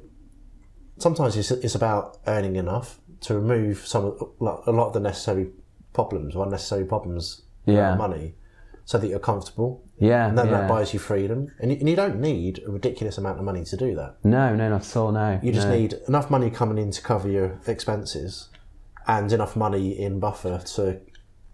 [1.00, 5.00] sometimes it's, it's about earning enough to remove some of like, a lot of the
[5.00, 5.48] necessary
[5.94, 7.96] problems or unnecessary problems Yeah.
[7.96, 8.36] money
[8.86, 9.84] so that you're comfortable.
[10.00, 10.62] Yeah, And then yeah.
[10.62, 11.52] that buys you freedom.
[11.60, 14.18] And you, and you don't need a ridiculous amount of money to do that.
[14.24, 15.12] no, no, not at all.
[15.12, 15.76] No, You just no.
[15.76, 18.50] need enough money coming in to cover your expenses
[19.08, 21.00] and enough money in buffer to.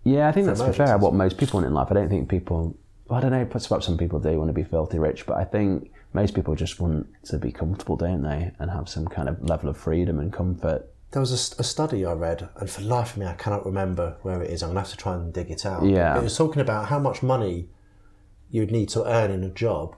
[0.03, 0.97] Yeah, I think that's fair.
[0.97, 1.87] What most people want in life.
[1.91, 2.75] I don't think people.
[3.09, 3.45] I don't know.
[3.45, 6.79] Perhaps some people do want to be filthy rich, but I think most people just
[6.79, 10.33] want to be comfortable, don't they, and have some kind of level of freedom and
[10.33, 10.89] comfort.
[11.11, 13.65] There was a, a study I read, and for the life of me, I cannot
[13.65, 14.63] remember where it is.
[14.63, 15.85] I'm going to have to try and dig it out.
[15.85, 16.17] Yeah.
[16.17, 17.67] It was talking about how much money
[18.53, 19.95] you'd need to earn in a job.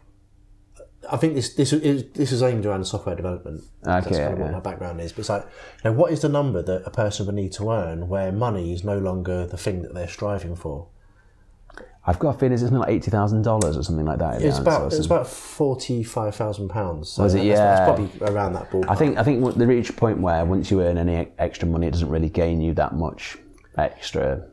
[1.12, 3.62] I think this this is this is aimed around software development.
[3.84, 4.52] Okay, That's kind of what yeah.
[4.54, 5.12] my background is.
[5.12, 7.70] But it's like, you know, what is the number that a person would need to
[7.70, 10.88] earn where money is no longer the thing that they're striving for?
[12.08, 14.41] I've got a feeling it's something like eighty thousand dollars or something like that.
[14.41, 17.10] It's about it's about forty five thousand pounds.
[17.10, 17.44] So Was it?
[17.44, 17.84] Yeah.
[17.86, 18.86] probably around that ballpark.
[18.89, 21.88] I think I think they reach a point where once you earn any extra money,
[21.88, 23.38] it doesn't really gain you that much
[23.78, 24.44] extra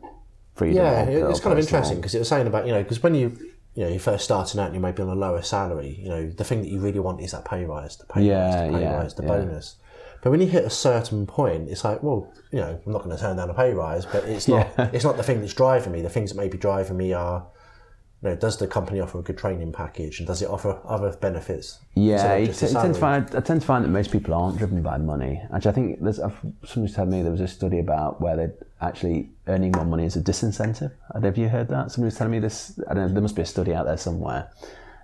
[0.55, 0.77] freedom.
[0.85, 2.83] Yeah, or- it- or it's kind of interesting because it was saying about you know
[2.83, 3.38] because when you
[3.75, 6.09] you know you're first starting out and you may be on a lower salary, you
[6.09, 8.55] know the thing that you really want is that pay rise, the pay Yeah, rise,
[8.71, 9.29] the pay yeah, rise, the yeah.
[9.29, 9.77] bonus.
[10.23, 13.17] But when you hit a certain point, it's like, well, you know, I'm not going
[13.17, 15.93] to turn down a pay rise, but it's not it's not the thing that's driving
[15.93, 16.01] me.
[16.01, 17.47] The things that may be driving me are.
[18.25, 21.11] You know, does the company offer a good training package, and does it offer other
[21.17, 21.81] benefits?
[21.97, 24.81] Yeah, of t- tend to find I tend to find that most people aren't driven
[24.81, 25.43] by money.
[25.53, 28.53] Actually, I think there's I've, somebody's told me there was a study about where they
[28.83, 30.92] actually earning more money is a disincentive.
[31.14, 31.92] Have you heard that.
[31.92, 32.79] Somebody was telling me this.
[32.88, 33.12] I don't know.
[33.12, 34.51] There must be a study out there somewhere.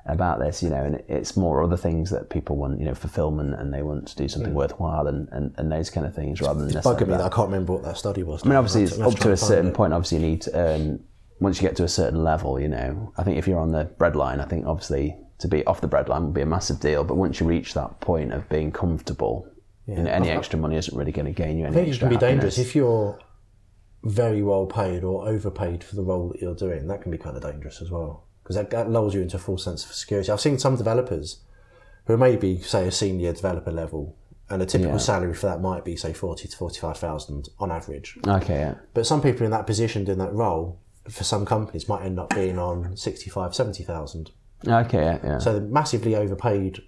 [0.09, 3.55] about this, you know, and it's more other things that people want, you know, fulfillment
[3.55, 4.57] and they want to do something hmm.
[4.57, 7.19] worthwhile and, and, and those kind of things rather than Bugging necessarily me that.
[7.19, 8.43] that I can't remember what that study was.
[8.45, 9.93] I mean, obviously, it's up to a certain point.
[9.93, 11.05] Obviously, you need to earn.
[11.41, 13.85] Once you get to a certain level, you know, I think if you're on the
[13.85, 17.05] breadline, I think obviously to be off the breadline would be a massive deal.
[17.05, 19.47] But once you reach that point of being comfortable,
[19.87, 21.99] you know, any extra money isn't really going to gain you any I think it
[22.01, 23.19] can be dangerous if you're
[24.05, 26.87] very well paid or overpaid for the role that you're doing.
[26.87, 29.41] That can be kind of dangerous as well because that, that lulls you into a
[29.41, 30.31] false sense of security.
[30.31, 31.41] I've seen some developers
[32.07, 34.17] who may be, say a senior developer level,
[34.51, 34.99] and a typical Yeah.
[34.99, 38.19] salary for that might be say forty to forty-five thousand on average.
[38.27, 38.75] Okay, yeah.
[38.95, 40.79] But some people in that position doing that role
[41.11, 44.31] for some companies might end up being on 65, 70,000.
[44.67, 45.39] Okay, yeah, yeah.
[45.39, 46.83] So they're massively overpaid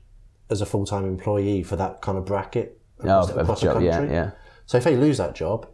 [0.50, 3.72] as a full-time employee for that kind of bracket Oh, across, a across the job,
[3.74, 3.88] country.
[3.88, 4.30] yeah, yeah.
[4.66, 5.66] So if they lose that job,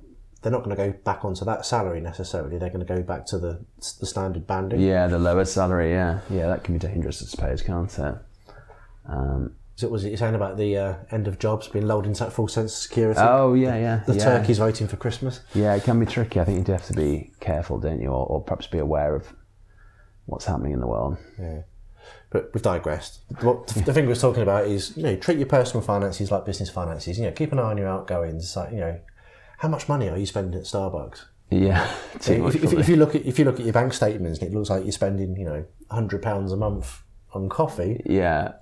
[0.43, 2.59] they're not going to go back onto that salary necessarily.
[2.59, 3.65] They're going to go back to the
[4.01, 4.81] the standard banding.
[4.81, 6.21] Yeah, the lower salary, yeah.
[6.31, 8.15] Yeah, that can be dangerous, I suppose, can't it?
[9.09, 12.25] Um, So was it you're saying about the uh, end of jobs being lulled into
[12.25, 13.21] that full sense of security?
[13.23, 14.03] oh, yeah, yeah.
[14.07, 14.25] the yeah.
[14.25, 15.41] turkeys voting for Christmas.
[15.55, 16.41] Yeah, it can be tricky.
[16.41, 18.09] I think you do have to be careful, don't you?
[18.09, 19.35] Or, or perhaps be aware of
[20.27, 21.19] what's happening in the world.
[21.39, 21.63] Yeah.
[22.31, 23.21] But we've digressed.
[23.41, 26.45] What the thing we was talking about is, you know, treat your personal finances like
[26.45, 27.19] business finances.
[27.19, 28.57] You know, keep an eye on your outgoings.
[28.57, 28.99] Like, you know,
[29.59, 31.25] how much money are you spending at Starbucks?
[31.51, 31.89] Yeah,
[32.21, 34.51] too much If, if, you look at if you look at your bank statements and
[34.51, 38.03] it looks like you're spending, you know, hundred pounds a month on coffee.
[38.05, 38.53] Yeah.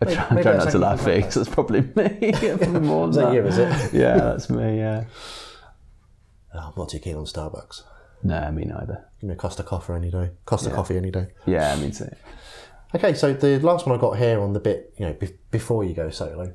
[0.00, 2.32] I try, I maybe try that's not to laugh because it's probably me.
[2.32, 3.92] probably more that you, is it?
[3.92, 5.04] Yeah, that's me, yeah.
[6.54, 7.82] Oh, I'm not too keen on Starbucks.
[8.22, 9.06] No, me neither.
[9.20, 10.30] Give me a Costa Coffee any day.
[10.44, 11.28] Costa Coffee any day.
[11.46, 12.10] Yeah, me too.
[12.94, 15.84] Okay, so the last one I got here on the bit, you know, be- before
[15.84, 16.54] you go solo,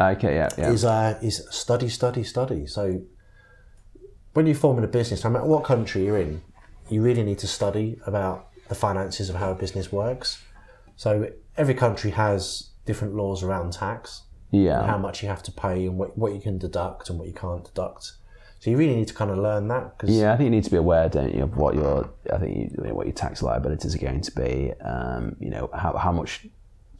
[0.00, 0.70] Okay, yeah, yeah.
[0.70, 2.66] is uh, is study, study, study.
[2.66, 3.02] So
[4.38, 6.40] when you're forming a business, no matter what country you're in,
[6.88, 10.40] you really need to study about the finances of how a business works.
[10.94, 14.22] So every country has different laws around tax,
[14.52, 14.86] yeah.
[14.86, 17.34] how much you have to pay, and what, what you can deduct and what you
[17.34, 18.12] can't deduct.
[18.60, 20.62] So you really need to kind of learn that because Yeah, I think you need
[20.62, 23.96] to be aware, don't you, of what your I think you, what your tax liabilities
[23.96, 24.72] are going to be.
[24.82, 26.46] Um, you know how how much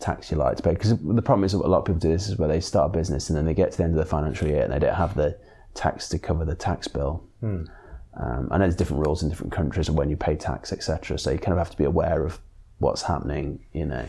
[0.00, 0.72] tax you like to pay.
[0.72, 2.98] Because the problem is a lot of people do this is where they start a
[2.98, 4.94] business and then they get to the end of the financial year and they don't
[4.94, 5.38] have the
[5.78, 7.24] tax to cover the tax bill.
[8.20, 11.18] Um, I know there's different rules in different countries and when you pay tax, etc.
[11.18, 12.40] So you kind of have to be aware of
[12.78, 13.64] what's happening.
[13.72, 14.08] You know.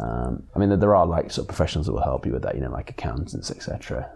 [0.00, 2.54] Um, I mean, there are like sort of professionals that will help you with that,
[2.54, 4.08] you know, like accountants, etc.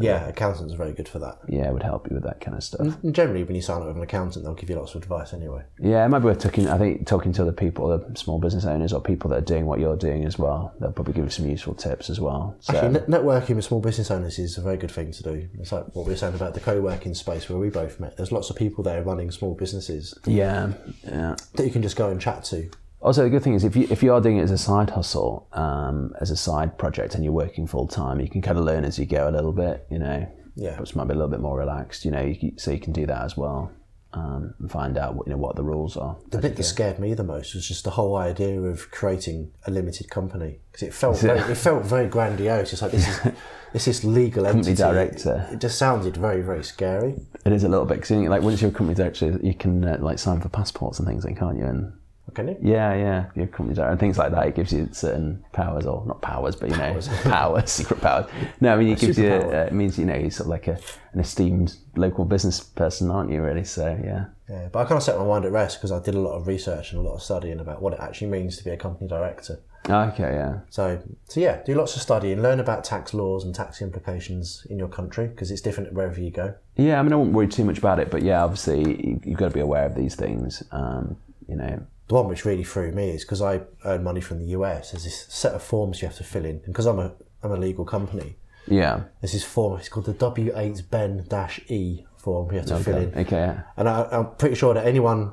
[0.00, 1.38] yeah, accountants are very good for that.
[1.48, 3.02] Yeah, it would help you with that kind of stuff.
[3.02, 5.32] And generally, when you sign up with an accountant, they'll give you lots of advice
[5.32, 5.62] anyway.
[5.80, 6.68] Yeah, it might be worth talking.
[6.68, 9.66] I think talking to other people, the small business owners or people that are doing
[9.66, 10.74] what you're doing as well.
[10.80, 12.56] They'll probably give you some useful tips as well.
[12.60, 15.48] So, Actually, net- networking with small business owners is a very good thing to do.
[15.58, 18.16] It's like what we were saying about the co-working space where we both met.
[18.16, 20.72] There's lots of people there running small businesses yeah,
[21.04, 21.36] yeah.
[21.54, 22.70] that you can just go and chat to.
[23.06, 24.90] Also, the good thing is if you if you are doing it as a side
[24.90, 28.64] hustle, um, as a side project, and you're working full time, you can kind of
[28.64, 29.86] learn as you go a little bit.
[29.90, 30.78] You know, Yeah.
[30.80, 32.04] which might be a little bit more relaxed.
[32.04, 33.70] You know, you, so you can do that as well
[34.12, 36.16] um, and find out what you know what the rules are.
[36.30, 39.70] The bit that scared me the most was just the whole idea of creating a
[39.70, 42.72] limited company because it felt very, it felt very grandiose.
[42.72, 43.32] It's like this is
[43.72, 44.74] this this legal entity.
[44.74, 45.46] director.
[45.52, 47.14] It just sounded very very scary.
[47.44, 49.98] It is a little bit because like once you're a company director, you can uh,
[50.00, 51.64] like sign for passports and things, then can't you?
[51.66, 51.92] And
[52.34, 52.58] Can it?
[52.60, 54.46] Yeah, yeah, your company director and things like that.
[54.48, 58.26] It gives you certain powers, or not powers, but you know, powers, secret powers.
[58.60, 59.30] No, I mean, it gives you.
[59.30, 60.78] Uh, it means you know you're sort of like a,
[61.12, 63.40] an esteemed local business person, aren't you?
[63.40, 63.64] Really?
[63.64, 66.14] So yeah, Yeah, but I kind of set my mind at rest because I did
[66.14, 68.64] a lot of research and a lot of studying about what it actually means to
[68.64, 69.60] be a company director.
[69.88, 73.80] okay, yeah, So, so yeah, do lots of studying, learn about tax laws and tax
[73.80, 76.54] implications in your country because it's different wherever you go.
[76.74, 76.98] yeah.
[76.98, 79.48] I mean, I won't worry too much about it, but yeah, obviously you, you've got
[79.48, 80.62] to be aware of these things.
[80.72, 81.16] Um,
[81.48, 84.46] you know, The one which really threw me is because I earn money from the
[84.58, 84.92] US.
[84.92, 87.52] There's this set of forms you have to fill in, and because I'm a I'm
[87.52, 88.36] a legal company,
[88.68, 89.78] yeah, there's this form.
[89.80, 91.26] It's called the W8 Ben
[91.68, 92.50] E form.
[92.52, 95.32] You have to fill in, okay, and I, I'm pretty sure that anyone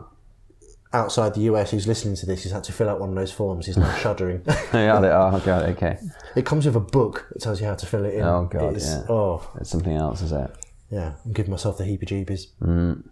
[0.94, 3.32] outside the US who's listening to this has had to fill out one of those
[3.32, 3.68] forms.
[3.68, 4.42] Is now shuddering.
[4.74, 5.34] yeah, they are.
[5.36, 5.98] Okay, okay.
[6.36, 8.24] it comes with a book that tells you how to fill it in.
[8.24, 9.06] Oh, God, It's- yeah.
[9.14, 10.52] Oh, It's something else, is it?
[10.92, 12.48] Yeah, I'm giving myself the heebie-jeebies.
[12.62, 13.04] Mm.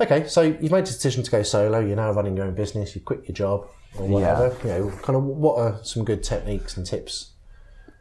[0.00, 1.80] Okay, so you've made the decision to go solo.
[1.80, 2.94] You're now running your own business.
[2.94, 4.56] You quit your job or whatever.
[4.62, 7.32] You know, kind of what are some good techniques and tips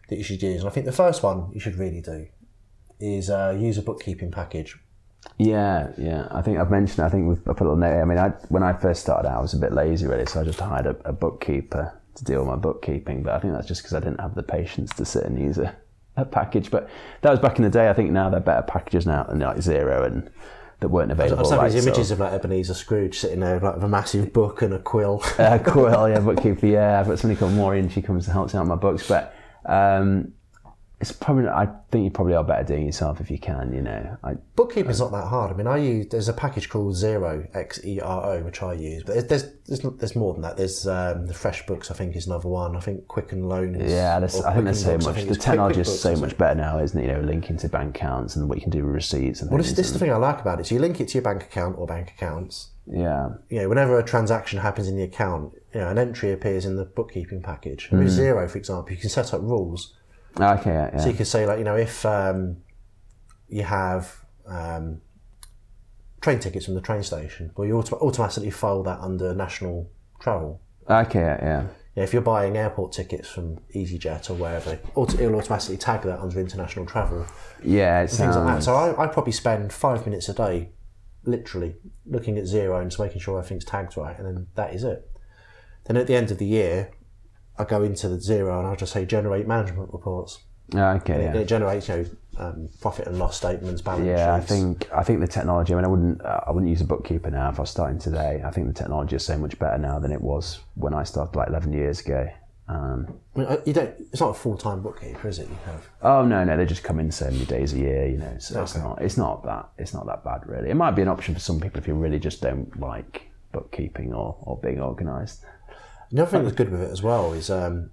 [0.10, 0.62] that you should use?
[0.62, 2.28] And I think the first one you should really do
[3.00, 4.78] is uh, use a bookkeeping package.
[5.38, 6.28] Yeah, yeah.
[6.30, 7.04] I think I've mentioned.
[7.04, 7.92] I think we've, I put a little note.
[7.92, 8.02] here.
[8.02, 10.42] I mean, I, when I first started out, I was a bit lazy, really, so
[10.42, 13.24] I just hired a, a bookkeeper to deal with my bookkeeping.
[13.24, 15.58] But I think that's just because I didn't have the patience to sit and use
[15.58, 15.76] a,
[16.16, 16.70] a package.
[16.70, 16.90] But
[17.22, 17.90] that was back in the day.
[17.90, 20.30] I think now they're better packages now than like Xero and
[20.80, 21.40] that weren't available.
[21.40, 23.84] I just have like, these sort images of like Ebenezer Scrooge sitting there like, with
[23.84, 25.24] a massive book and a quill.
[25.40, 27.00] uh, quill, yeah, bookkeeper, yeah.
[27.00, 27.90] I've got somebody called Maureen.
[27.90, 29.36] She comes and helps out with my books, but
[29.66, 30.34] um,
[31.00, 31.48] it's probably.
[31.48, 33.72] I think you probably are better doing it yourself if you can.
[33.72, 35.52] You know, I, Bookkeeping's not that hard.
[35.52, 38.74] I mean, I use there's a package called Xero X E R O which I
[38.74, 40.58] use, but there's there's there's, there's more than that.
[40.58, 42.76] There's um, the FreshBooks, I think, is another one.
[42.76, 43.92] I think Quicken Loans.
[43.92, 45.26] yeah, there's, or I think there's so Books, much.
[45.26, 47.06] The technology is so much better now, isn't it?
[47.06, 49.60] You know, linking to bank accounts and what you can do with receipts and Well,
[49.60, 50.66] this, this is the thing I like about it.
[50.66, 52.70] So you link it to your bank account or bank accounts.
[52.88, 56.66] yeah, You know, whenever a transaction happens in the account, you know, an entry appears
[56.66, 57.90] in the bookkeeping package.
[57.92, 58.00] Mm.
[58.00, 59.94] With Xero, for example, you can set up rules.
[60.40, 61.00] Okay, yeah, yeah.
[61.00, 62.58] So you could say, like, you know, if um,
[63.48, 64.14] you have
[64.46, 65.02] um,
[66.22, 70.62] train tickets from the train station, well, you auto- automatically file that under national travel.
[70.90, 71.68] okay, yeah, yeah.
[71.96, 76.40] Yeah, if you're buying airport tickets from EasyJet or wherever, it'll automatically tag that under
[76.40, 77.26] international travel,
[77.64, 78.64] Yeah, it things like that.
[78.64, 80.70] So I, I probably spend five minutes a day,
[81.24, 81.74] literally
[82.06, 85.10] looking at Xero and just making sure everything's tagged right, and then that is it.
[85.86, 86.92] Then at the end of the year,
[87.60, 90.40] I go into the Xero and I'll just say generate management reports.
[90.76, 91.34] Okay, yeah.
[91.34, 92.06] It generates, you know,
[92.40, 95.74] um, profit and loss statements, balance Yeah, I think I think the technology.
[95.74, 98.00] I mean, I wouldn't uh, I wouldn't use a bookkeeper now if I was starting
[98.00, 98.42] today.
[98.46, 101.36] I think the technology is so much better now than it was when I started
[101.36, 102.30] like eleven years ago.
[102.70, 103.96] Um, I mean, you don't.
[104.12, 105.48] It's not a full time bookkeeper, is it?
[105.48, 105.88] You have.
[106.02, 108.08] oh no, no, they just come in so many days a year.
[108.08, 110.70] You know, so it's not it's not that it's not that bad really.
[110.70, 113.22] It might be an option for some people if you really just don't like
[113.54, 115.46] bookkeeping or, or being organised.
[116.12, 117.90] The other thing that's good with it as well is, um,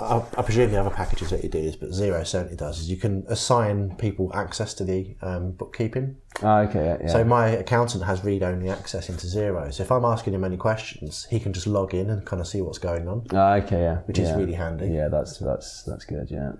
[0.00, 2.88] I, I presume the other packages that you do is, but Xero certainly does, is
[2.88, 6.16] you can assign people access to the um, bookkeeping.
[6.42, 7.08] Oh, okay, yeah, yeah.
[7.08, 9.72] So my accountant has read-only access into Xero.
[9.74, 12.46] So if I'm asking him any questions, he can just log in and kind of
[12.46, 14.88] see what's going on, Oh, okay, yeah, which is really handy.
[14.88, 16.30] Yeah, that's that's that's good.
[16.30, 16.52] Yeah.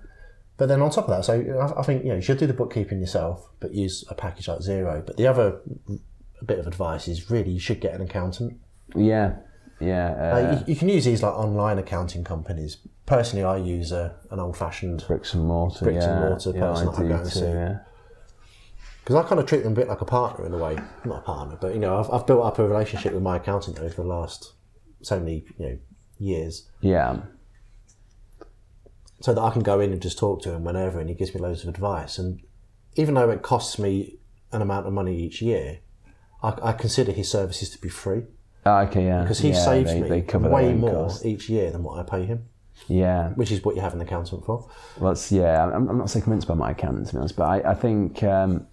[0.57, 2.45] But then on top of that, so I, I think you know you should do
[2.45, 5.05] the bookkeeping yourself, but use a package like Xero.
[5.05, 5.61] But the other
[6.45, 8.59] bit of advice is really you should get an accountant.
[8.93, 9.37] Yeah,
[9.79, 10.11] yeah.
[10.11, 12.77] Uh, Uh, you, you can use these like online accounting companies.
[13.05, 15.85] Personally, I use a, an old-fashioned bricks and mortar.
[15.85, 17.79] bricks yeah, and mortar yeah, person I go and too.
[18.99, 20.77] because I kind of treat them a bit like a partner in a way.
[21.05, 23.79] Not a partner, but you know, I've, I've built up a relationship with my accountant
[23.79, 24.53] over the last
[25.01, 25.77] so many you know
[26.19, 27.21] years, Yeah.
[29.21, 31.33] so that I can go in and just talk to him whenever, and he gives
[31.33, 32.17] me loads of advice.
[32.17, 32.41] And
[32.95, 34.19] even though it costs me
[34.51, 35.79] an amount of money each year,
[36.43, 38.23] I, I consider his services to be free
[38.65, 39.21] Oh, okay, yeah.
[39.21, 41.25] because he yeah, saves they, me they cover way more costs.
[41.25, 42.45] each year than what I pay him,
[42.87, 43.29] Yeah.
[43.29, 44.69] which is what you have an accountant for.
[44.99, 47.45] Well, it's, yeah, I'm, I'm not so convinced by my accountant to be honest, but
[47.45, 48.67] I, I think um,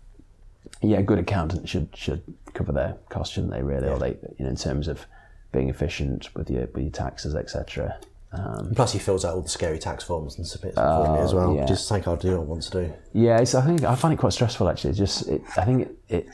[0.82, 2.22] yeah, a good accountant should should
[2.52, 3.62] cover their costs, shouldn't they?
[3.62, 5.06] Really, or they, you know, in terms of
[5.52, 7.98] being efficient with your with your taxes, etc.
[8.32, 11.20] Um, Plus, he fills out all the scary tax forms and submits them for me
[11.20, 11.70] as well, yeah.
[11.70, 12.92] is something I do want to do.
[13.14, 14.90] yeah, it's, I think I find it quite stressful actually.
[14.90, 16.26] It's just, it, I think it, it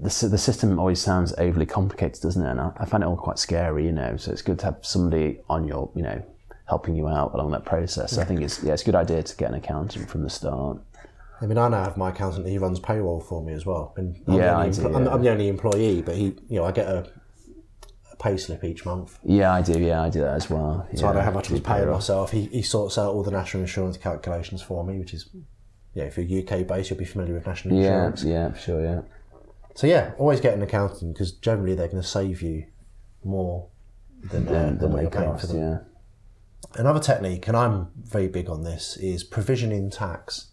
[0.00, 2.50] the the system always sounds overly complicated, doesn't it?
[2.50, 4.16] And I, I find it all quite scary, you know.
[4.16, 6.22] So it's good to have somebody on your, you know,
[6.66, 8.12] helping you out along that process.
[8.12, 10.30] So I think it's yeah, it's a good idea to get an accountant from the
[10.30, 10.78] start.
[11.40, 12.46] I mean, I now have my accountant.
[12.48, 13.94] He runs payroll for me as well.
[13.96, 15.08] And I'm Yeah, the only I do, empl- I'm.
[15.08, 17.08] I'm the only employee, but he, you know, I get a,
[18.12, 19.78] a pay slip each month, Yeah, I do.
[19.78, 20.86] Yeah, I do that as well.
[20.94, 22.32] so I know how much I'm do paying myself.
[22.32, 25.28] He, he sorts out all the national insurance calculations for me, which is,
[25.94, 28.24] yeah, if you're UK based, you'll be familiar with national Yeah, insurance.
[28.24, 28.82] yeah, for sure.
[28.82, 29.00] Yeah.
[29.78, 32.64] So yeah, always get an accountant because generally they're going to save you
[33.22, 33.68] more
[34.24, 35.56] than, uh, than, what they you're paying for them.
[35.56, 35.78] yeah.
[36.74, 40.48] Another technique, and I'm very big on this, is provisioning tax.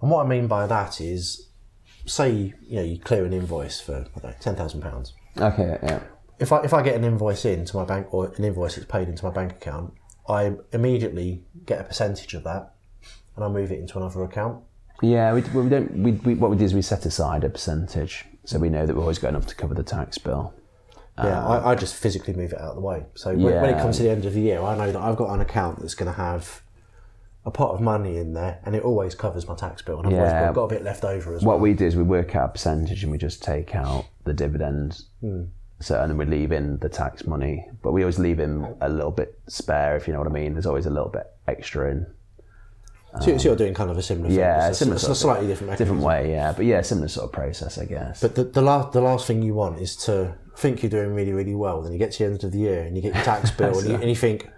[0.00, 1.50] And what I mean by that is,
[2.04, 5.12] say you know you clear an invoice for I don't know, ten thousand pounds.
[5.38, 6.02] Okay, yeah.
[6.40, 9.06] If I if I get an invoice into my bank or an invoice that's paid
[9.06, 9.94] into my bank account,
[10.28, 12.74] I immediately get a percentage of that,
[13.36, 14.64] and I move it into another account.
[15.00, 15.92] Yeah, we, we don't.
[15.96, 18.94] We, we, what we do is we set aside a percentage, so we know that
[18.94, 20.54] we're always got enough to cover the tax bill.
[21.18, 23.04] Yeah, I, I just physically move it out of the way.
[23.14, 25.00] So when, when it Um, comes to the end of the year, I know that
[25.00, 26.62] I've got an account that's going to have
[27.44, 30.12] a pot of money in there, and it always covers my tax bill, and I've
[30.12, 30.46] Yeah.
[30.46, 31.56] got, got a bit left over as What well.
[31.58, 34.32] What we do is we work out a percentage and we just take out the
[34.32, 35.06] dividends.
[35.20, 35.44] Hmm.
[35.80, 38.88] So and then we leave in the tax money, but we always leave in a
[38.88, 40.52] little bit spare, if you know what I mean.
[40.54, 42.06] There's always a little bit extra in.
[43.20, 44.38] So, so you're doing kind of a similar thing.
[44.38, 45.98] Yeah, it's, similar it's a slightly different mechanism.
[45.98, 48.20] Different way, yeah, but yeah, similar sort of process, I guess.
[48.22, 51.32] But the, the last the last thing you want is to think you're doing really
[51.32, 51.82] really well.
[51.82, 53.78] Then you get to the end of the year and you get your tax bill
[53.78, 54.48] and, you, and you think,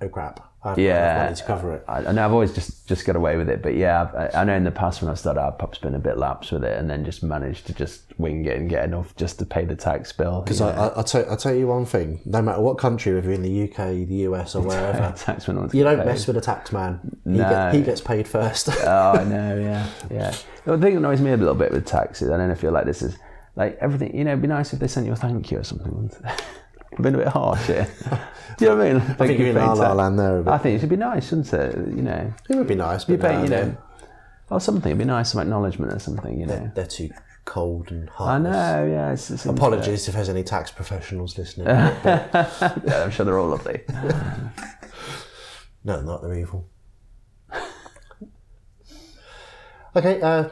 [0.00, 1.22] oh crap, I haven't Yeah.
[1.24, 1.84] money to cover it.
[1.88, 4.44] I, I know I've always just, just got away with it, but yeah, I, I
[4.44, 6.78] know in the past when I started, I've perhaps been a bit lax with it,
[6.78, 9.76] and then just managed to just wing it and get enough just to pay the
[9.76, 10.42] tax bill.
[10.42, 13.26] Because I, I, I'll, tell, I'll tell you one thing: no matter what country, whether
[13.26, 16.06] you're in the UK, the US, or wherever, tax you don't paid.
[16.06, 17.00] mess with a tax man.
[17.24, 17.48] He, No.
[17.48, 18.68] get, he gets paid first.
[18.84, 20.34] oh, I know, yeah, yeah.
[20.64, 22.68] The thing that annoys me a little bit with taxes, I don't know if you
[22.68, 23.16] feel like this is
[23.54, 24.16] like everything.
[24.16, 26.10] You know, it'd be nice if they sent you a thank you or something.
[26.92, 27.88] I've been a bit harsh here.
[28.58, 29.02] Do you know what I mean?
[29.02, 30.52] I think you're in la paying la land there a bit.
[30.52, 31.76] I think it should be nice, shouldn't it?
[31.76, 33.76] You know, It would be nice, but you pay, no, you know,
[34.48, 34.90] or something.
[34.90, 36.40] It'd be nice, some acknowledgement or something.
[36.40, 36.72] You know.
[36.74, 37.10] they're too
[37.44, 38.46] cold and hard.
[38.46, 39.12] I know, yeah.
[39.12, 41.66] It's, it's Apologies if there's any tax professionals listening.
[41.66, 43.82] Yeah, I'm sure they're all lovely.
[45.84, 46.68] no, not they're evil.
[49.94, 50.48] okay, uh,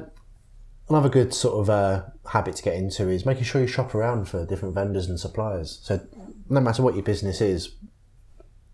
[0.88, 4.28] another good sort of uh, habit to get into is making sure you shop around
[4.28, 5.80] for different vendors and suppliers.
[5.82, 6.00] So,
[6.48, 7.74] no matter what your business is,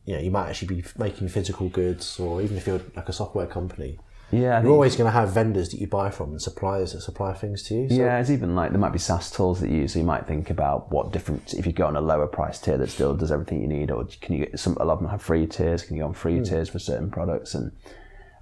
[0.04, 3.12] you know, you might actually be making physical goods, or even if you're like a
[3.12, 3.98] software company,
[4.32, 7.32] Yeah, you're always going to have vendors that you buy from and suppliers that supply
[7.32, 7.88] things to you.
[7.88, 8.18] So yeah.
[8.18, 9.92] It's even like there might be SaaS tools that you use.
[9.92, 12.78] So you might think about what different if you go on a lower price tier
[12.78, 14.76] that still does everything you need, or can you get some?
[14.80, 15.82] A lot of them have free tiers.
[15.82, 16.44] Can you go on free hmm.
[16.44, 17.54] tiers for certain products?
[17.54, 17.72] And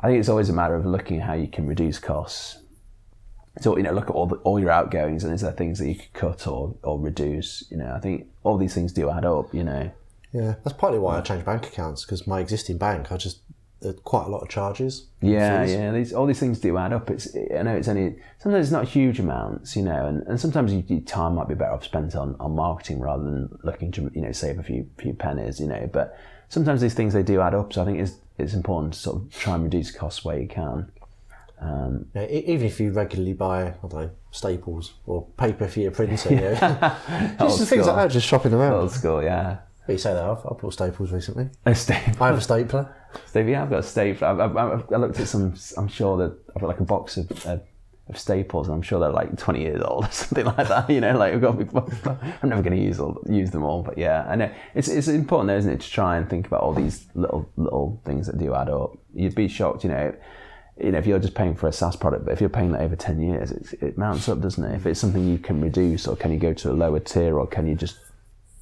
[0.00, 2.58] I think it's always a matter of looking how you can reduce costs.
[3.60, 5.88] So you know, look at all the, all your outgoings, and is there things that
[5.88, 7.64] you could cut or or reduce?
[7.70, 9.54] You know, I think all these things do add up.
[9.54, 9.90] You know.
[10.32, 13.40] Yeah, that's partly why I changed bank accounts because my existing bank, I just
[13.84, 15.06] are quite a lot of charges.
[15.20, 15.72] Yeah, fees.
[15.72, 15.92] yeah.
[15.92, 17.10] These, all these things do add up.
[17.10, 20.72] It's I know it's only sometimes it's not huge amounts, you know, and, and sometimes
[20.72, 24.10] you, your time might be better off spent on, on marketing rather than looking to
[24.14, 25.88] you know save a few few pennies, you know.
[25.92, 27.72] But sometimes these things they do add up.
[27.72, 30.48] So I think it's it's important to sort of try and reduce costs where you
[30.48, 30.90] can.
[31.60, 35.90] Um, Yeah, even if you regularly buy, I don't know, staples or paper for your
[35.90, 36.54] printer, you know,
[37.40, 38.74] just things like that, just shopping around.
[38.74, 39.58] old school, yeah.
[39.86, 41.48] But you say that, I've, I've bought staples recently.
[41.64, 42.22] A staple.
[42.22, 42.94] I have a stapler.
[43.24, 44.28] Steve, yeah, I've got a staple.
[44.28, 45.54] I've, I've, I've, looked at some.
[45.78, 47.62] I'm sure that I've got like a box of, of,
[48.06, 50.90] of staples, and I'm sure they're like 20 years old or something like that.
[50.90, 52.22] You know, like I've got.
[52.42, 55.08] I'm never going to use all use them all, but yeah, I know it's it's
[55.08, 58.36] important, though, isn't it, to try and think about all these little little things that
[58.36, 58.96] do add up.
[59.14, 60.14] You'd be shocked, you know.
[60.80, 62.80] You know, if you're just paying for a SaaS product, but if you're paying that
[62.82, 64.74] over 10 years, it's, it mounts up, doesn't it?
[64.76, 67.46] If it's something you can reduce, or can you go to a lower tier, or
[67.46, 67.98] can you just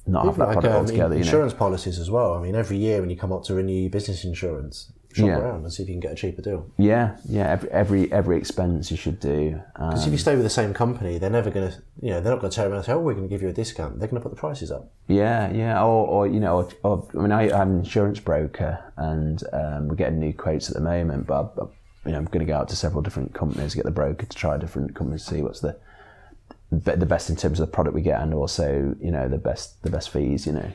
[0.07, 1.15] not have that Like product um, altogether?
[1.15, 1.25] You know?
[1.25, 2.33] insurance policies as well.
[2.33, 5.37] I mean, every year when you come up to renew your business insurance, shop Yeah.
[5.39, 6.65] around and see if you can get a cheaper deal.
[6.77, 7.49] Yeah, yeah.
[7.49, 9.59] Every every, every expense you should do.
[9.75, 12.21] Um, Because if you stay with the same company, they're never going to, you know,
[12.21, 13.53] they're not going to turn around and say, "Oh, we're going to give you a
[13.53, 14.91] discount." They're going to put the prices up.
[15.07, 18.79] Yeah, yeah, or, or you know, or, or, I mean, I, I'm an insurance broker,
[18.97, 21.27] and um, we're getting new quotes at the moment.
[21.27, 21.65] But I,
[22.07, 24.37] you know, I'm going to go out to several different companies, get the broker to
[24.37, 25.77] try different companies, see what's the
[26.69, 29.81] the best in terms of the product we get, and also you know the best
[29.83, 30.45] the best fees.
[30.45, 30.71] You know,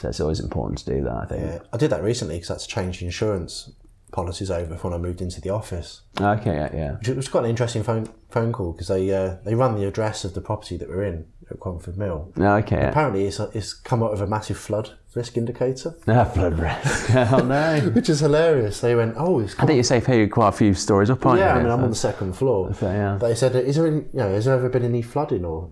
[0.00, 1.14] so it's always important to do that.
[1.14, 1.42] I think.
[1.42, 3.70] Yeah, I did that recently because that's changed insurance
[4.10, 6.02] policies over when I moved into the office.
[6.20, 6.92] Okay, yeah, yeah.
[6.96, 10.24] Which was quite an interesting phone phone call because they uh, they run the address
[10.24, 12.32] of the property that we're in at Cromford Mill.
[12.38, 12.90] Okay, yeah.
[12.90, 17.10] Apparently, it's, it's come out of a massive flood risk indicator, Ah, flood risk.
[17.32, 17.80] oh no.
[17.92, 18.80] which is hilarious.
[18.80, 20.26] They went, "Oh, it's I think you're safe here.
[20.28, 21.60] Quite a few stories up, aren't yeah." you?
[21.60, 22.72] I mean, I'm on the second floor.
[22.72, 23.18] so, yeah.
[23.20, 25.70] They said, "Is there, any, you know, has there ever been any flooding or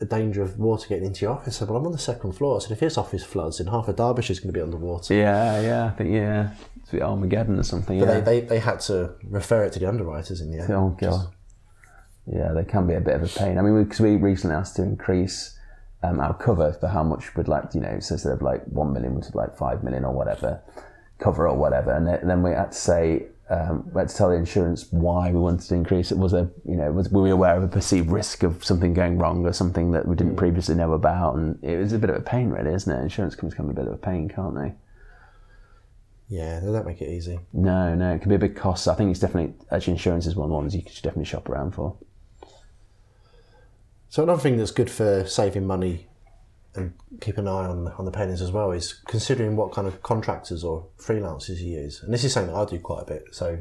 [0.00, 2.32] a danger of water getting into your office?" I said, "Well, I'm on the second
[2.32, 5.14] floor." I said, "If this office floods, then half of Derbyshire's going to be underwater."
[5.14, 5.84] Yeah, yeah.
[5.86, 6.50] I think yeah.
[6.80, 7.98] It's the Armageddon or something.
[7.98, 8.20] But yeah.
[8.20, 10.70] they, they, they had to refer it to the underwriters in the end.
[10.70, 11.28] Oh god.
[12.26, 13.58] Yeah, they can be a bit of a pain.
[13.58, 15.58] I mean, because we recently asked to increase
[16.02, 18.92] um, our cover for how much we'd like, you know, so instead of like one
[18.92, 20.60] million, we like five million or whatever,
[21.18, 23.26] cover or whatever, and then, we had to say.
[23.50, 26.16] Um, we had to tell the insurance why we wanted to increase it.
[26.16, 29.18] Was a, you know, was were we aware of a perceived risk of something going
[29.18, 31.34] wrong or something that we didn't previously know about?
[31.34, 33.02] And it was a bit of a pain, really, isn't it?
[33.02, 34.72] Insurance companies can be a bit of a pain, can't they?
[36.32, 37.40] Yeah, they don't make it easy.
[37.52, 38.88] No, no, it can be a big cost.
[38.88, 41.50] I think it's definitely actually insurance is one of the ones you should definitely shop
[41.50, 41.98] around for.
[44.12, 46.06] So another thing that's good for saving money
[46.74, 46.92] and
[47.22, 50.62] keep an eye on on the pennies as well is considering what kind of contractors
[50.64, 52.02] or freelancers you use.
[52.02, 53.24] And this is something that I do quite a bit.
[53.30, 53.58] So,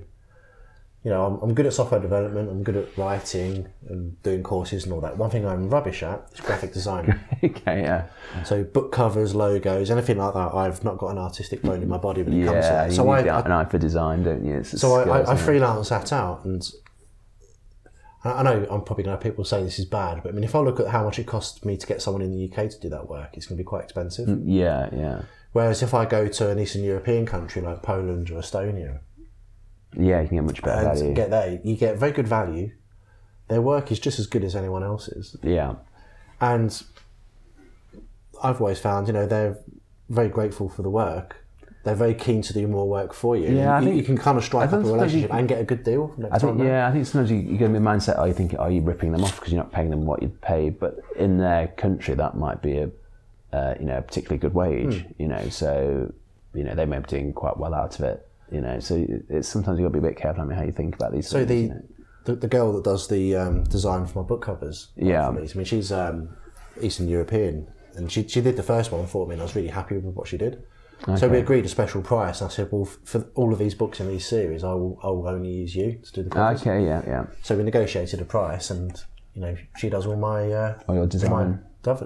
[1.05, 2.49] you know, I'm, I'm good at software development.
[2.49, 5.15] I'm good at writing and doing courses and all that.
[5.15, 7.17] One thing I'm rubbish at is graphic design.
[7.45, 8.07] okay, yeah.
[8.43, 10.53] so book covers, logos, anything like that.
[10.53, 12.89] I've not got an artistic bone in my body when it comes to Yeah, that.
[12.89, 14.65] you So need I, I an eye for design, don't you?
[14.65, 16.90] So I, I, I freelance that out, and I
[18.23, 20.43] I know I'm probably going to have people saying this is bad, but I mean,
[20.43, 22.69] if I look at how much it costs me to get someone in the UK
[22.69, 24.27] to do that work, it's going to be quite expensive.
[24.27, 25.21] Mm, yeah, yeah,
[25.53, 28.99] Whereas if I go to an Eastern European country like Poland or Estonia
[29.97, 30.21] yeah.
[30.21, 31.13] You can get much better and value.
[31.13, 32.71] get there, you get very good value.
[33.47, 35.75] Their work is just as good as anyone else's, yeah,
[36.39, 36.81] and
[38.41, 39.57] I've always found, you know, they're
[40.09, 41.40] very grateful for the work,
[41.83, 43.49] they're very keen to do more work for you.
[43.55, 45.33] Yeah, I you, think- you can kind of strike up a think sometimes you- relationship
[45.33, 47.73] and get a good deal I think yeah, I think sometimes you, you get in
[47.73, 50.05] the mindset, are you thinking, are you ripping them off because you're not paying them
[50.05, 50.69] what you'd pay?
[50.69, 52.89] But in their country, that might be a
[53.53, 55.01] uh, you know a particularly good wage.
[55.01, 55.11] Hmm.
[55.21, 56.13] You know, so
[56.53, 58.27] you know they may be doing quite well out of it.
[58.51, 60.63] You know, so it's sometimes you got to be a bit careful I mean, how
[60.63, 61.27] you think about these.
[61.27, 61.81] So things, the, you know.
[62.25, 65.25] the the girl that does the um, design for my book covers, Yeah.
[65.27, 66.29] for me, I mean she's um,
[66.81, 69.69] Eastern European, and she she did the first one for me, and I was really
[69.69, 70.63] happy with what she did.
[71.17, 74.07] So we agreed a special price, I said, well, for all of these books in
[74.07, 76.61] these series, I will I will only use you to do the covers.
[76.61, 77.25] okay, yeah, yeah.
[77.41, 79.01] So we negotiated a price, and
[79.33, 81.65] you know she does all my uh, Or your all my design.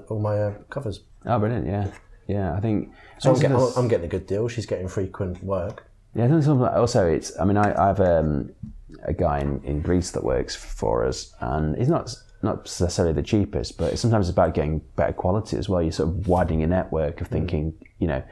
[0.10, 1.02] all my uh, covers.
[1.26, 1.68] Oh, brilliant!
[1.68, 1.88] Yeah,
[2.28, 2.54] yeah.
[2.54, 4.48] I think So I'm, getting, I'm getting a good deal.
[4.48, 5.88] She's getting frequent work.
[6.14, 7.38] Yeah, I think something also it's.
[7.38, 8.52] I mean, I, I have um,
[9.04, 13.24] a guy in, in Greece that works for us, and he's not not necessarily the
[13.24, 15.82] cheapest, but sometimes it's about getting better quality as well.
[15.82, 18.24] You're sort of widening your network of thinking, you know,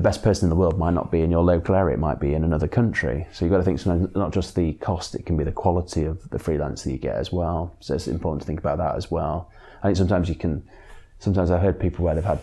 [0.00, 2.18] the best person in the world might not be in your local area; it might
[2.18, 3.26] be in another country.
[3.32, 6.04] So you've got to think sometimes not just the cost; it can be the quality
[6.04, 7.76] of the freelance that you get as well.
[7.80, 9.50] So it's important to think about that as well.
[9.82, 10.64] I think sometimes you can.
[11.18, 12.40] Sometimes I've heard people where they've had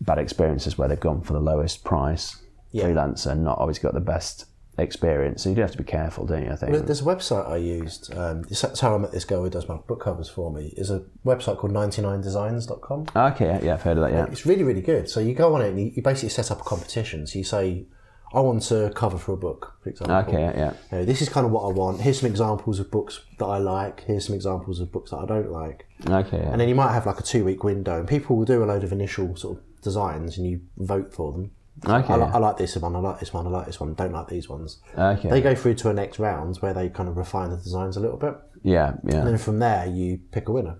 [0.00, 2.36] bad experiences where they've gone for the lowest price
[2.70, 2.84] Yeah.
[2.84, 4.46] freelancer and not always got the best
[4.82, 5.42] experience.
[5.42, 6.50] So you do have to be careful, don't you?
[6.50, 6.86] I think.
[6.86, 8.14] There's a website I used.
[8.16, 10.72] Um, that's how I met this girl who does my book covers for me.
[10.76, 13.06] Is a website called 99designs.com.
[13.14, 14.12] okay, yeah, yeah, I've heard of that.
[14.12, 15.08] Yeah, It's really, really good.
[15.08, 17.26] So you go on it and you, you basically set up a competition.
[17.26, 17.86] So you say,
[18.32, 20.16] I want to cover for a book, for example.
[20.16, 20.72] okay, yeah, yeah.
[20.92, 22.00] You know, this is kind of what I want.
[22.00, 24.04] Here's some examples of books that I like.
[24.04, 25.86] Here's some examples of books that I don't like.
[26.08, 26.38] okay.
[26.38, 26.52] Yeah.
[26.52, 28.66] And then you might have like a two week window, and people will do a
[28.66, 31.50] load of initial sort of designs, and you vote for them.
[31.86, 32.12] Okay.
[32.12, 32.94] I, li- I like this one.
[32.94, 33.46] I like this one.
[33.46, 33.94] I like this one.
[33.94, 34.78] Don't like these ones.
[34.96, 35.30] Okay.
[35.30, 38.00] They go through to a next round where they kind of refine the designs a
[38.00, 40.78] little bit, yeah, yeah, and then from there you pick a winner,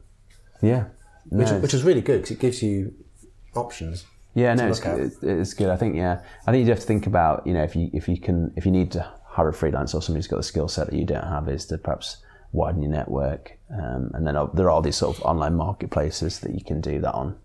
[0.62, 0.84] yeah.
[1.30, 2.92] No, which, which is really good because it gives you
[3.54, 4.04] options.
[4.34, 5.68] yeah, no, it's, it's, it's good.
[5.70, 8.08] I think, yeah, I think you have to think about, you know, if you if
[8.08, 10.68] you can if you need to hire a freelancer or somebody who's got the skill
[10.68, 12.18] set that you don't have, is to perhaps
[12.52, 16.40] widen your network, um, and then uh, there are all these sort of online marketplaces
[16.40, 17.36] that you can do that on.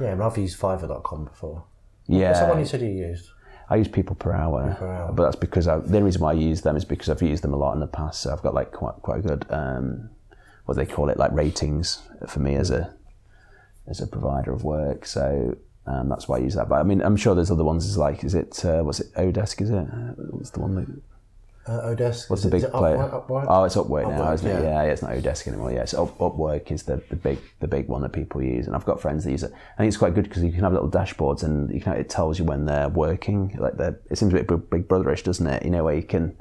[0.00, 1.64] Yeah, I've used Fiverr.com before.
[2.06, 3.28] Yeah, What's the one you said you used?
[3.70, 5.12] I use people per hour, per hour.
[5.12, 7.54] but that's because I, the reason why I use them is because I've used them
[7.54, 8.20] a lot in the past.
[8.20, 10.10] So I've got like quite quite a good um,
[10.66, 12.92] what they call it like ratings for me as a
[13.86, 15.06] as a provider of work.
[15.06, 16.68] So um, that's why I use that.
[16.68, 17.86] But I mean, I'm sure there's other ones.
[17.86, 19.62] Is like, is it uh, what's it Odesk?
[19.62, 19.76] Is it?
[19.78, 20.86] Uh, What's the one that?
[21.64, 22.28] Uh, Odesk.
[22.28, 22.96] What's the big player?
[22.96, 23.46] Upwork, Upwork?
[23.48, 24.52] Oh, it's Upwork now, isn't it?
[24.54, 24.62] yeah.
[24.62, 25.70] Yeah, yeah, it's not Odesk anymore.
[25.70, 28.84] Yeah, Up, Upwork is the, the big the big one that people use, and I've
[28.84, 29.52] got friends that use it.
[29.52, 32.08] I think it's quite good because you can have little dashboards, and you can it
[32.08, 33.56] tells you when they're working.
[33.60, 35.64] Like they're, it seems a bit big- Big Brotherish, doesn't it?
[35.64, 36.36] You know, where you can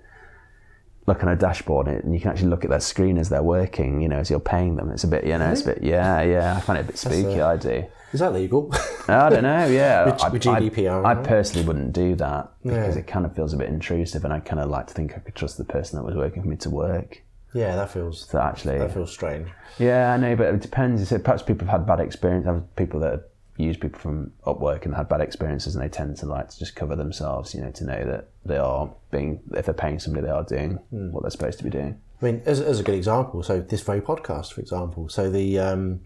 [1.08, 4.02] look on a dashboard and you can actually look at their screen as they're working.
[4.02, 4.90] You know, as you're paying them.
[4.92, 5.84] It's a bit, you know, it's a bit.
[5.84, 6.56] Yeah, yeah.
[6.58, 7.42] I find it a bit spooky.
[7.42, 7.86] I do.
[8.14, 8.70] Is that legal?
[9.08, 9.68] I don't know.
[9.68, 11.24] Yeah, With- I, with GDPR, I, right?
[11.24, 13.02] personally wouldn't do that because Yeah.
[13.02, 15.20] it kind of feels a bit intrusive, and I kind of like to think I
[15.20, 17.22] could trust the person that was working for me to work.
[17.54, 19.48] yeah, that feels So actually, that feels strange.
[19.80, 21.02] yeah, I know, but it depends.
[21.02, 22.46] You said perhaps people have had bad experience.
[22.46, 23.24] Have people that have
[23.58, 26.76] used people from Upwork and had bad experiences, and they tend to like to just
[26.76, 27.54] cover themselves.
[27.56, 30.80] You know, to know that they are being if they're paying somebody, they are doing
[30.90, 31.12] Hmm.
[31.12, 32.00] what they're supposed to be doing.
[32.22, 35.58] I mean, as, as a good example, so this very podcast, for example, so the
[35.60, 36.02] um,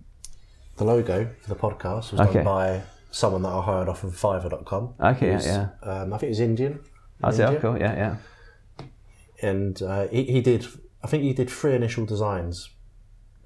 [0.78, 2.34] the logo for the podcast was Okay.
[2.36, 4.93] done by someone that I hired off of Fiverr.com.
[4.99, 5.89] Okay, yeah, yeah.
[5.89, 6.71] Um, I think it was Indian.
[6.73, 6.80] in
[7.21, 7.61] That's yeah, India.
[7.61, 7.78] cool.
[7.80, 8.15] Yeah, yeah.
[9.41, 10.65] And uh, he, he did,
[11.03, 12.69] I think he did three initial designs.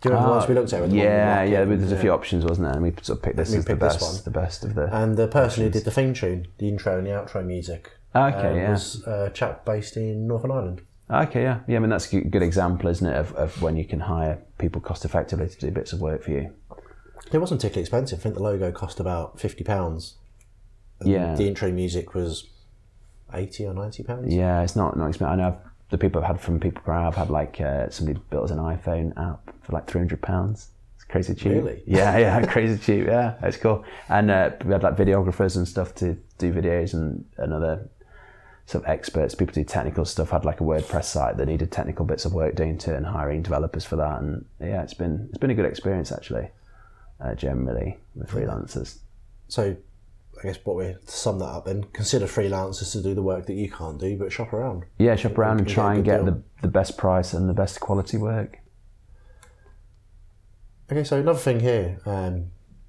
[0.02, 0.82] Do you remember the ones we looked at?
[0.82, 1.66] with the one with Ah, Yeah, yeah.
[1.66, 2.74] There's a few options, wasn't there?
[2.74, 4.16] And we sort of picked this as the best, one.
[4.24, 4.96] the best of the.
[4.96, 8.50] And the person who did the theme tune, the intro and the outro music, Okay,
[8.50, 8.72] um, yeah.
[8.72, 10.82] was a chap based in Northern Ireland.
[11.12, 11.76] Okay, yeah, yeah.
[11.78, 14.40] I mean, that's a good good example, isn't it, of, of when you can hire
[14.58, 16.54] people cost effectively to do bits of work for you.
[17.32, 18.20] It wasn't particularly expensive.
[18.20, 20.16] I think the logo cost about fifty pounds.
[21.04, 22.48] Yeah, The intro music was
[23.34, 24.34] eighty or ninety pounds.
[24.34, 24.62] yeah.
[24.62, 25.34] It's not not expensive.
[25.34, 28.46] I know I've, the people I've had from PeoplePerHour, I've had like uh, somebody built
[28.46, 30.70] us an iPhone app for like three hundred pounds.
[30.96, 31.54] It's crazy cheap.
[31.54, 31.84] Really?
[31.88, 33.08] Yeah, yeah, crazy cheap.
[33.08, 33.84] Yeah, it's cool.
[34.10, 37.90] And uh, we had like videographers and stuff to do videos and another
[38.66, 42.06] sort of experts, people do technical stuff, had like a WordPress site that needed technical
[42.06, 44.22] bits of work doing to and hiring developers for that.
[44.22, 46.50] And yeah, it's been it's been a good experience actually,
[47.22, 49.00] uh, generally with freelancers.
[49.48, 49.76] So,
[50.40, 53.46] I guess what we to sum that up then, consider freelancers to do the work
[53.48, 54.86] that you can't do, but shop around.
[54.98, 56.26] Yeah, shop around and get try and get deal.
[56.26, 58.60] the, the best price and the best quality work.
[60.92, 62.48] Okay, so another thing here, um,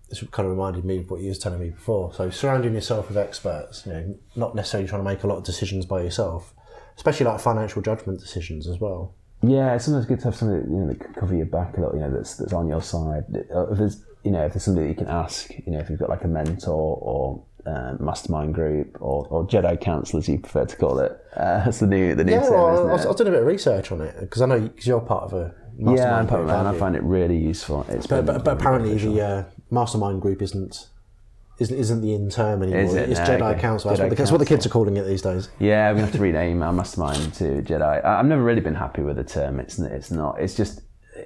[0.09, 2.12] this kind of reminded me of what you was telling me before.
[2.14, 5.45] So surrounding yourself with experts, you know, not necessarily trying to make a lot of
[5.45, 6.55] decisions by yourself,
[6.97, 9.14] especially like financial judgment decisions as well.
[9.43, 11.81] Yeah, it's sometimes good to have somebody you know that can cover your back a
[11.81, 11.95] little.
[11.95, 13.24] You know, that's that's on your side.
[13.55, 15.89] Uh, If there's you know if there's somebody that you can ask, you know, if
[15.91, 20.39] you've got like a mentor or uh, mastermind group or, or Jedi Council, as you
[20.39, 21.12] prefer to call it.
[21.37, 23.07] Uh, that's the new the new Yeah, term, well, isn't I, was, it?
[23.07, 25.25] I was doing a bit of research on it because I know because you're part
[25.25, 27.85] of a mastermind yeah, I'm part of that, and I find it really useful.
[27.89, 29.14] It's But, but, but apparently beneficial.
[29.14, 30.89] the uh, mastermind group isn't
[31.59, 32.81] isn't isn't the in term anymore.
[32.83, 33.11] Is it?
[33.11, 33.61] It's No, Jedi okay.
[33.61, 33.91] Council.
[33.91, 35.51] That's, Jedi what the, that's what the kids are calling it these days.
[35.59, 38.05] Yeah, we're gonna have to rename our mastermind to Jedi.
[38.05, 39.61] I- I've never really been happy with the term.
[39.61, 40.41] It's it's not.
[40.41, 40.81] It's just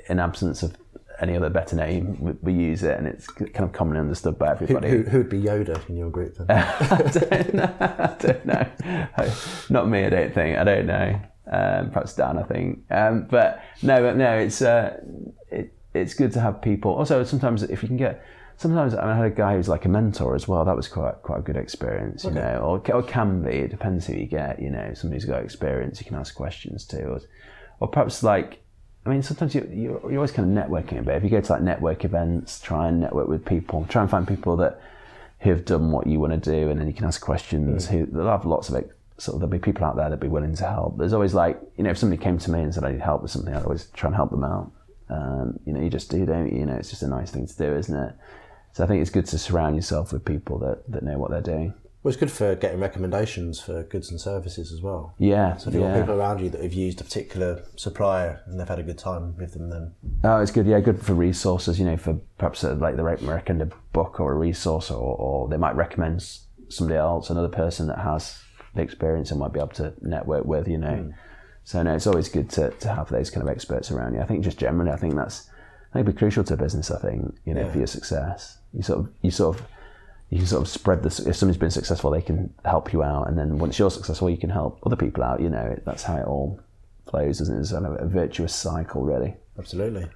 [0.09, 0.77] an absence of
[1.21, 4.51] any other better name, we, we use it, and it's kind of commonly understood by
[4.51, 4.89] everybody.
[4.89, 6.47] who, who would be Yoda in your group then?
[6.51, 7.75] I don't know.
[7.81, 9.33] I don't know.
[9.71, 10.05] Not me.
[10.05, 10.59] I don't think.
[10.59, 11.21] I don't know.
[11.51, 12.39] Um, perhaps Dan.
[12.39, 12.85] I think.
[12.91, 14.39] Um, but no, but no.
[14.39, 15.01] It's uh,
[15.51, 16.93] it, it's good to have people.
[16.93, 18.25] Also, sometimes if you can get.
[18.57, 20.65] Sometimes I, mean, I had a guy who's like a mentor as well.
[20.65, 23.51] That was quite quite a good experience, you know, or, or can be.
[23.51, 24.63] It depends who you get.
[24.63, 27.21] You know, somebody who's got experience, you can ask questions to, or,
[27.81, 28.64] or perhaps like
[29.07, 31.17] I mean, sometimes you, you're, you're always kind of networking a bit.
[31.17, 33.87] If you go to like network events, try and network with people.
[33.89, 34.81] Try and find people that
[35.41, 37.87] who have done what you want to do, and then you can ask questions.
[37.89, 38.91] Who they'll have lots of it.
[39.19, 40.97] Sort of, there'll be people out there that'll be willing to help.
[40.99, 43.23] There's always like, you know, if somebody came to me and said I need help
[43.23, 44.73] with something, I'd always try and help them out.
[45.11, 46.61] Um, you know, you just do, don't you?
[46.61, 48.15] You know, it's just a nice thing to do, isn't it?
[48.73, 51.43] So I think it's good to surround yourself with people that, that know what they're
[51.43, 51.75] doing.
[52.05, 55.15] Well, it's good for getting recommendations for goods and services as well.
[55.17, 58.61] Yeah, So if you've got people around you that have used a particular supplier and
[58.61, 60.67] they've had a good time with them, then Oh, it's good.
[60.67, 61.79] Yeah, good for resources.
[61.79, 65.17] You know, for perhaps uh, like they rec- recommend a book or a resource, or,
[65.17, 66.29] or they might recommend
[66.69, 68.39] somebody else, another person that has
[68.75, 70.69] the experience and might be able to network with.
[70.69, 71.11] You know,
[71.63, 74.21] so no, it's always good to, to have those kind of experts around you.
[74.21, 75.49] I think just generally, I think that's
[75.95, 76.91] I think be crucial to a business.
[76.91, 77.73] I think you know Yeah.
[77.73, 79.67] for your success, you sort of you sort of
[80.35, 81.21] you can sort of spread this.
[81.21, 84.37] If somebody's been successful, they can help you out, and then once you're successful, you
[84.37, 85.41] can help other people out.
[85.41, 86.59] You know, it, that's how it all
[87.09, 87.61] flows, isn't it?
[87.61, 89.37] It's kind of a virtuous cycle, really.
[89.57, 90.09] absolutely.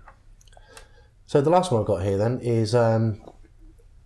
[1.27, 3.21] So the last one I've got here then is um,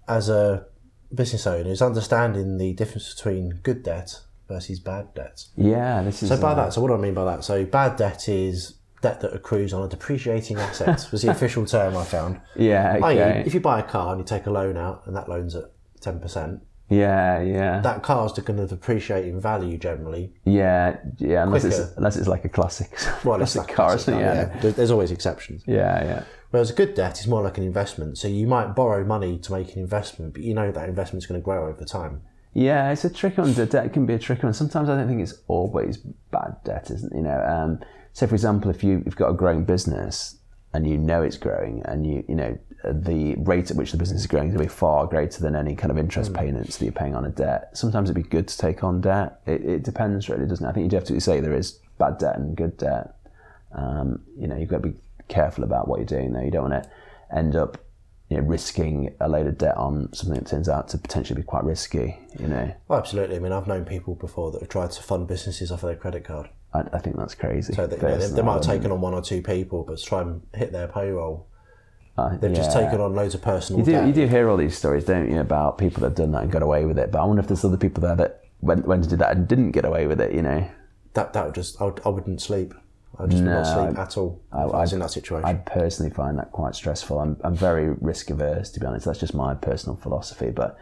[0.07, 0.67] as a
[1.15, 5.47] business owner is understanding the difference between good debt versus bad debt.
[5.57, 6.29] Yeah, this is.
[6.29, 7.43] So by uh, that, so what do I mean by that?
[7.43, 11.97] So bad debt is debt that accrues on a depreciating asset was the official term
[11.97, 12.39] I found.
[12.55, 13.45] Yeah, okay.
[13.47, 15.73] if you buy a car and you take a loan out and that loan's at
[16.03, 20.33] ten percent, Yeah, yeah, that car's going to depreciate in value generally.
[20.45, 21.45] yeah, yeah.
[21.45, 22.91] Unless it's unless it's like a classic,
[23.25, 24.25] Well, it's classic like car, classic isn't it?
[24.25, 25.63] car, Yeah, There- There's always exceptions.
[25.67, 26.23] yeah, yeah.
[26.51, 28.19] Whereas a good debt is more like an investment.
[28.19, 31.41] So you might borrow money to make an investment, but you know that investment's going
[31.41, 32.21] to grow over time.
[32.53, 34.53] Yeah, it's a trick on The debt can be a tricky one.
[34.53, 35.97] Sometimes I don't think it's always
[36.31, 37.17] bad debt, isn't it?
[37.17, 37.81] You know, um,
[38.13, 40.37] say for example, if you, you've got a growing business
[40.75, 44.21] and you know it's growing, and you you know the rate at which the business
[44.23, 46.85] is growing is going to be far greater than any kind of interest payments that
[46.85, 47.77] you're paying on a debt.
[47.77, 49.41] Sometimes it'd be good to take on debt.
[49.47, 50.69] It, it depends, really, doesn't it?
[50.69, 53.15] I think you do have to say there is bad debt and good debt.
[53.73, 54.97] Um, you know, you've got to be
[55.29, 56.45] careful about what you're doing there.
[56.45, 56.91] You don't want to
[57.35, 57.79] end up
[58.33, 61.45] you know, risking a load of debt on something that turns out to potentially be
[61.45, 62.19] quite risky.
[62.39, 63.37] You know, Well, absolutely.
[63.37, 65.97] I mean, I've known people before that have tried to fund businesses off of their
[65.97, 66.49] credit card.
[66.73, 67.75] I, I think that's crazy.
[67.75, 69.99] So they, you know, they, they might have taken on one or two people, but
[69.99, 71.47] to try and hit their payroll,
[72.19, 74.07] Uh, they've just taken on loads of personal You do, debt.
[74.07, 76.53] you do hear all these stories, don't you, about people that have done that and
[76.53, 77.11] got away with it.
[77.11, 79.49] But I wonder if there's other people there that went, went to do that and
[79.49, 80.33] didn't get away with it.
[80.35, 80.69] You know,
[81.15, 82.75] That that would just I, would, I wouldn't sleep.
[83.19, 84.41] I just would not sleep at all.
[84.53, 85.45] if I, was in that situation.
[85.45, 87.19] I personally find that quite stressful.
[87.19, 89.07] I'm, I'm very risk averse, to be honest.
[89.07, 90.51] That's just my personal philosophy.
[90.51, 90.79] But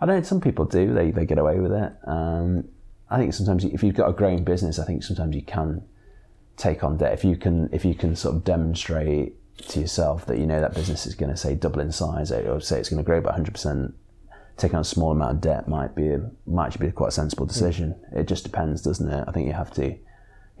[0.00, 0.92] I know some people do.
[0.94, 1.92] They, they get away with it.
[2.06, 2.68] Um,
[3.10, 5.84] I think sometimes if you've got a growing business, I think sometimes you can
[6.56, 10.38] take on debt if you can if you can sort of demonstrate to yourself that
[10.38, 12.88] you know that business is going to say double in size eh, or say it's
[12.88, 13.94] going to grow by 100 percent
[14.56, 17.12] taking on a small amount of debt might be a, might actually be quite a
[17.12, 17.52] sensible hmm.
[17.52, 17.94] decision.
[18.12, 19.24] It just depends doesn't it?
[19.26, 19.98] I think you have to you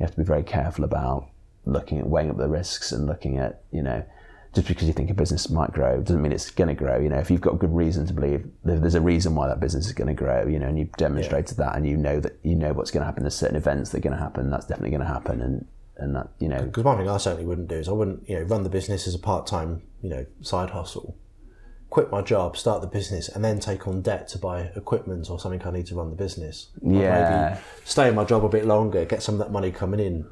[0.00, 1.28] have to be very careful about
[1.64, 4.04] looking at weighing up the risks and looking at you know
[4.54, 6.98] just because you think a business might grow doesn't mean it's going to grow.
[6.98, 9.86] You know if you've got good reason to believe there's a reason why that business
[9.86, 12.54] is going to grow you know and you've demonstrated that and you know that you
[12.54, 13.22] know what's going to happen.
[13.22, 15.66] There's certain events that are going to happen that's definitely going to happen and
[16.02, 18.36] and that you know Because one thing I certainly wouldn't do is I wouldn't, you
[18.36, 21.16] know, run the business as a part-time, you know, side hustle,
[21.90, 25.38] quit my job, start the business, and then take on debt to buy equipment or
[25.38, 26.68] something I need to run the business.
[26.84, 27.48] I'd Yeah.
[27.50, 30.26] maybe stay in my job a bit longer, get some of that money coming in,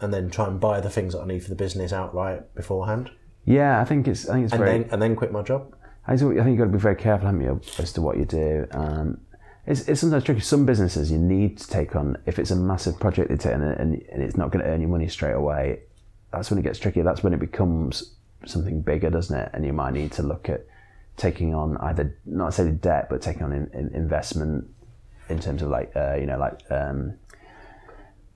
[0.00, 3.10] and then try and buy the things that I need for the business outright beforehand,
[3.46, 5.74] yeah i think it's i think it's and very then and then quit my job.
[6.06, 8.16] I think I think you've got to be very careful, haven't you, as to what
[8.18, 8.66] you do.
[8.72, 9.18] Um,
[9.66, 10.40] it's, it's sometimes tricky.
[10.40, 14.02] Some businesses you need to take on if it's a massive project take on and,
[14.12, 15.80] and it's not going to earn you money straight away.
[16.32, 17.02] That's when it gets tricky.
[17.02, 19.50] That's when it becomes something bigger, doesn't it?
[19.54, 20.66] And you might need to look at
[21.16, 24.68] taking on either not necessarily debt, but taking on in, in investment
[25.28, 27.14] in terms of like uh, you know like um,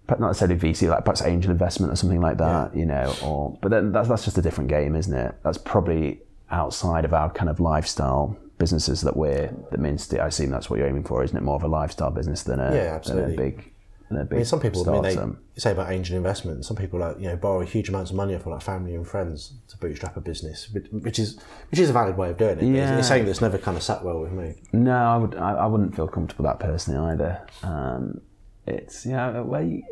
[0.06, 3.14] but not necessarily VC, like perhaps angel investment or something like that, you know.
[3.22, 5.34] Or but then that's that's just a different game, isn't it?
[5.42, 10.50] That's probably outside of our kind of lifestyle businesses that we're that Minster, I assume
[10.50, 11.42] that's what you're aiming for, isn't it?
[11.42, 13.36] More of a lifestyle business than a, Yeah, absolutely.
[13.36, 13.72] Than a big,
[14.09, 16.64] than a big I mean, some people, I mean, they say about angel investment.
[16.64, 19.54] Some people like you know borrow huge amounts of money off like family and friends
[19.68, 21.38] to bootstrap a business, which- is
[21.70, 22.56] which is a valid way of doing it.
[22.61, 22.98] but it's- Yeah.
[22.98, 24.54] It's something that's never kind of sat well with me.
[24.72, 25.34] No, I would.
[25.36, 27.40] I, I wouldn't feel comfortable that personally either.
[27.62, 28.20] Um,
[28.66, 29.82] it's yeah, well, you-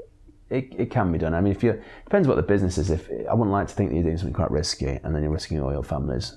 [0.48, 1.34] it, it can be done.
[1.34, 2.88] I mean, if you depends what the business is.
[2.90, 5.32] If I wouldn't like to think that you're doing something quite risky, and then you're
[5.32, 6.36] risking all your family's,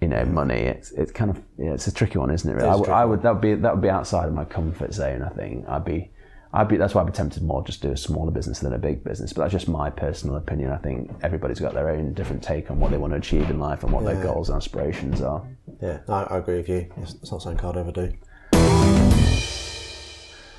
[0.00, 0.60] you know, money.
[0.60, 2.54] It's it's kind of yeah, it's a tricky one, isn't it?
[2.54, 2.68] Really?
[2.68, 4.92] I, would- tricky I would that would be that would be outside of my comfort
[4.94, 5.22] zone.
[5.22, 6.10] I think I'd be.
[6.56, 8.72] I'd be, that's why I'd be tempted more just to do a smaller business than
[8.74, 9.32] a big business.
[9.32, 10.70] But that's just my personal opinion.
[10.70, 13.58] I think everybody's got their own different take on what they want to achieve in
[13.58, 15.44] life and what their goals and aspirations are.
[15.82, 16.92] Yeah, I, I agree with you.
[16.98, 18.12] It's, it's not something I'd ever do.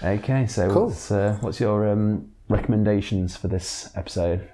[0.04, 0.88] Okay, so Cool.
[0.88, 4.50] what's, uh, what's your um, recommendations for this episode?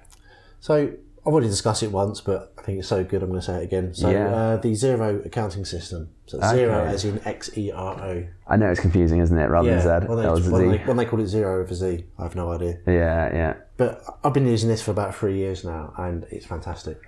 [0.60, 0.92] So
[1.24, 3.22] I've already discussed it once, but I think it's so good.
[3.22, 3.94] I'm going to say it again.
[3.94, 4.34] So Yeah.
[4.34, 6.08] uh, the Xero accounting system.
[6.26, 8.26] So Xero as in X E R O.
[8.48, 9.46] I know it's confusing, isn't it?
[9.48, 9.82] Rather Yeah.
[9.84, 12.22] than Z, When they, was when, they, when they call it zero over Z, I
[12.24, 12.78] have no idea.
[12.86, 16.98] Yeah, yeah, But I've been using this for about three years now, and it's fantastic.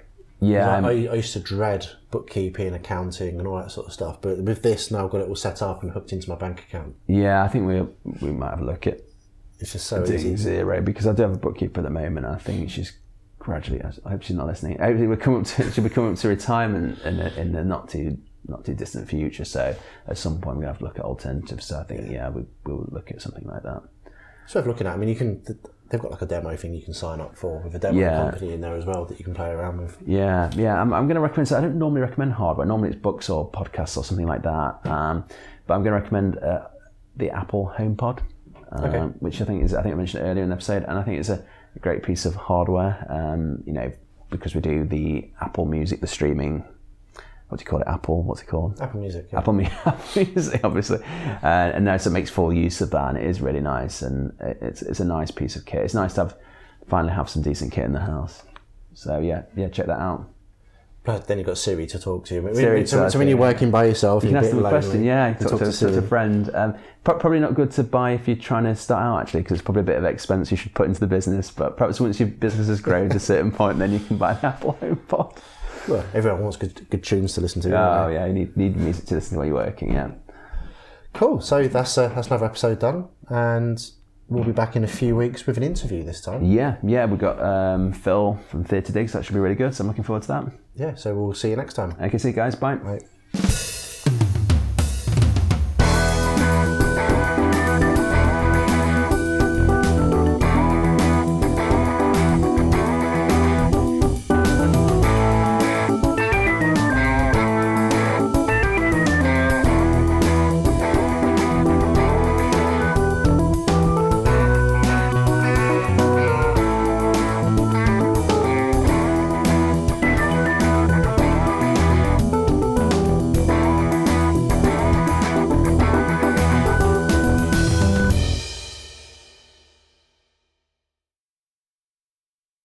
[0.40, 0.76] yeah.
[0.84, 4.20] I, I used to dread bookkeeping, accounting, and all that sort of stuff.
[4.20, 6.60] But with this, now I've got it all set up and hooked into my bank
[6.60, 6.94] account.
[7.08, 7.80] yeah, I think we
[8.24, 9.00] we might have a look at
[9.58, 10.34] It's just so easy.
[10.34, 12.26] Xero because I do have a bookkeeper at the moment.
[12.26, 12.92] And I think she's
[13.44, 13.80] gradually.
[13.82, 14.78] I hope she's not listening.
[14.78, 17.64] Hopefully, we're coming up to she'll be coming up to retirement in the, in the
[17.64, 18.18] not too
[18.48, 19.44] not too distant future.
[19.44, 19.74] So
[20.08, 21.66] at some point, we're gonna have to look at alternatives.
[21.66, 23.82] So I think yeah, we we'll look at something like that.
[24.44, 24.94] It's worth looking at.
[24.94, 25.42] I mean, you can.
[25.90, 28.16] They've got like a demo thing you can sign up for with a demo Yeah.
[28.30, 29.96] company in there as well that you can play around with.
[30.06, 30.80] Yeah, yeah.
[30.80, 31.48] I'm, I'm going to recommend.
[31.48, 32.66] So I don't normally recommend hardware.
[32.66, 34.80] Normally it's books or podcasts or something like that.
[34.86, 35.24] Um,
[35.66, 36.66] but I'm going to recommend uh,
[37.16, 38.20] the Apple HomePod,
[38.72, 38.98] um, Okay.
[39.20, 41.20] which I think is I think I mentioned earlier in the episode, and I think
[41.20, 41.44] it's a,
[41.76, 43.06] a great piece of hardware.
[43.08, 43.92] Um, you know,
[44.30, 46.64] because we do the Apple Music, the streaming.
[47.48, 47.86] What do you call it?
[47.86, 48.22] Apple.
[48.22, 48.80] What's it called?
[48.80, 49.28] Apple Music.
[49.32, 49.38] Yeah.
[49.38, 50.98] Apple Apple Music, obviously,
[51.42, 54.02] uh, and now so it makes full use of that, and it is really nice,
[54.02, 55.82] and it- it's it's a nice piece of kit.
[55.82, 56.36] It's nice to have
[56.88, 58.42] finally have some decent kit in the house.
[58.94, 60.28] So yeah, yeah, check that out.
[61.04, 62.40] But then you've got Siri to talk to.
[62.40, 65.04] When- Siri so, so when you're working by yourself, You can ask them a question,
[65.04, 65.28] yeah.
[65.38, 65.92] You talk, to, Siri.
[65.92, 66.50] to a friend.
[66.54, 66.74] Um,
[67.04, 69.80] probably not good to buy if you're trying to start out, actually, because it's probably
[69.82, 71.50] a bit of expense you should put into the business.
[71.50, 74.32] But perhaps once your business has grown to a certain point, then you can buy
[74.32, 75.38] an Apple HomePod.
[75.88, 77.68] Well, everyone wants good, good tunes to listen to.
[77.76, 79.92] Oh yeah, you need, need music to listen to while you're working.
[79.92, 80.12] Yeah.
[81.12, 81.42] Cool.
[81.42, 83.90] So that's uh, that's another episode done, and
[84.28, 86.44] we'll be back in a few weeks with an interview this time.
[86.44, 87.04] Yeah, yeah.
[87.06, 89.12] We've got um, Phil from Theatre Digs.
[89.12, 89.74] That should be really good.
[89.74, 90.44] So I'm looking forward to that.
[90.76, 90.94] Yeah.
[90.94, 91.94] So we'll see you next time.
[92.00, 92.54] Okay, see you guys.
[92.54, 92.74] Bye.
[92.74, 93.02] Right.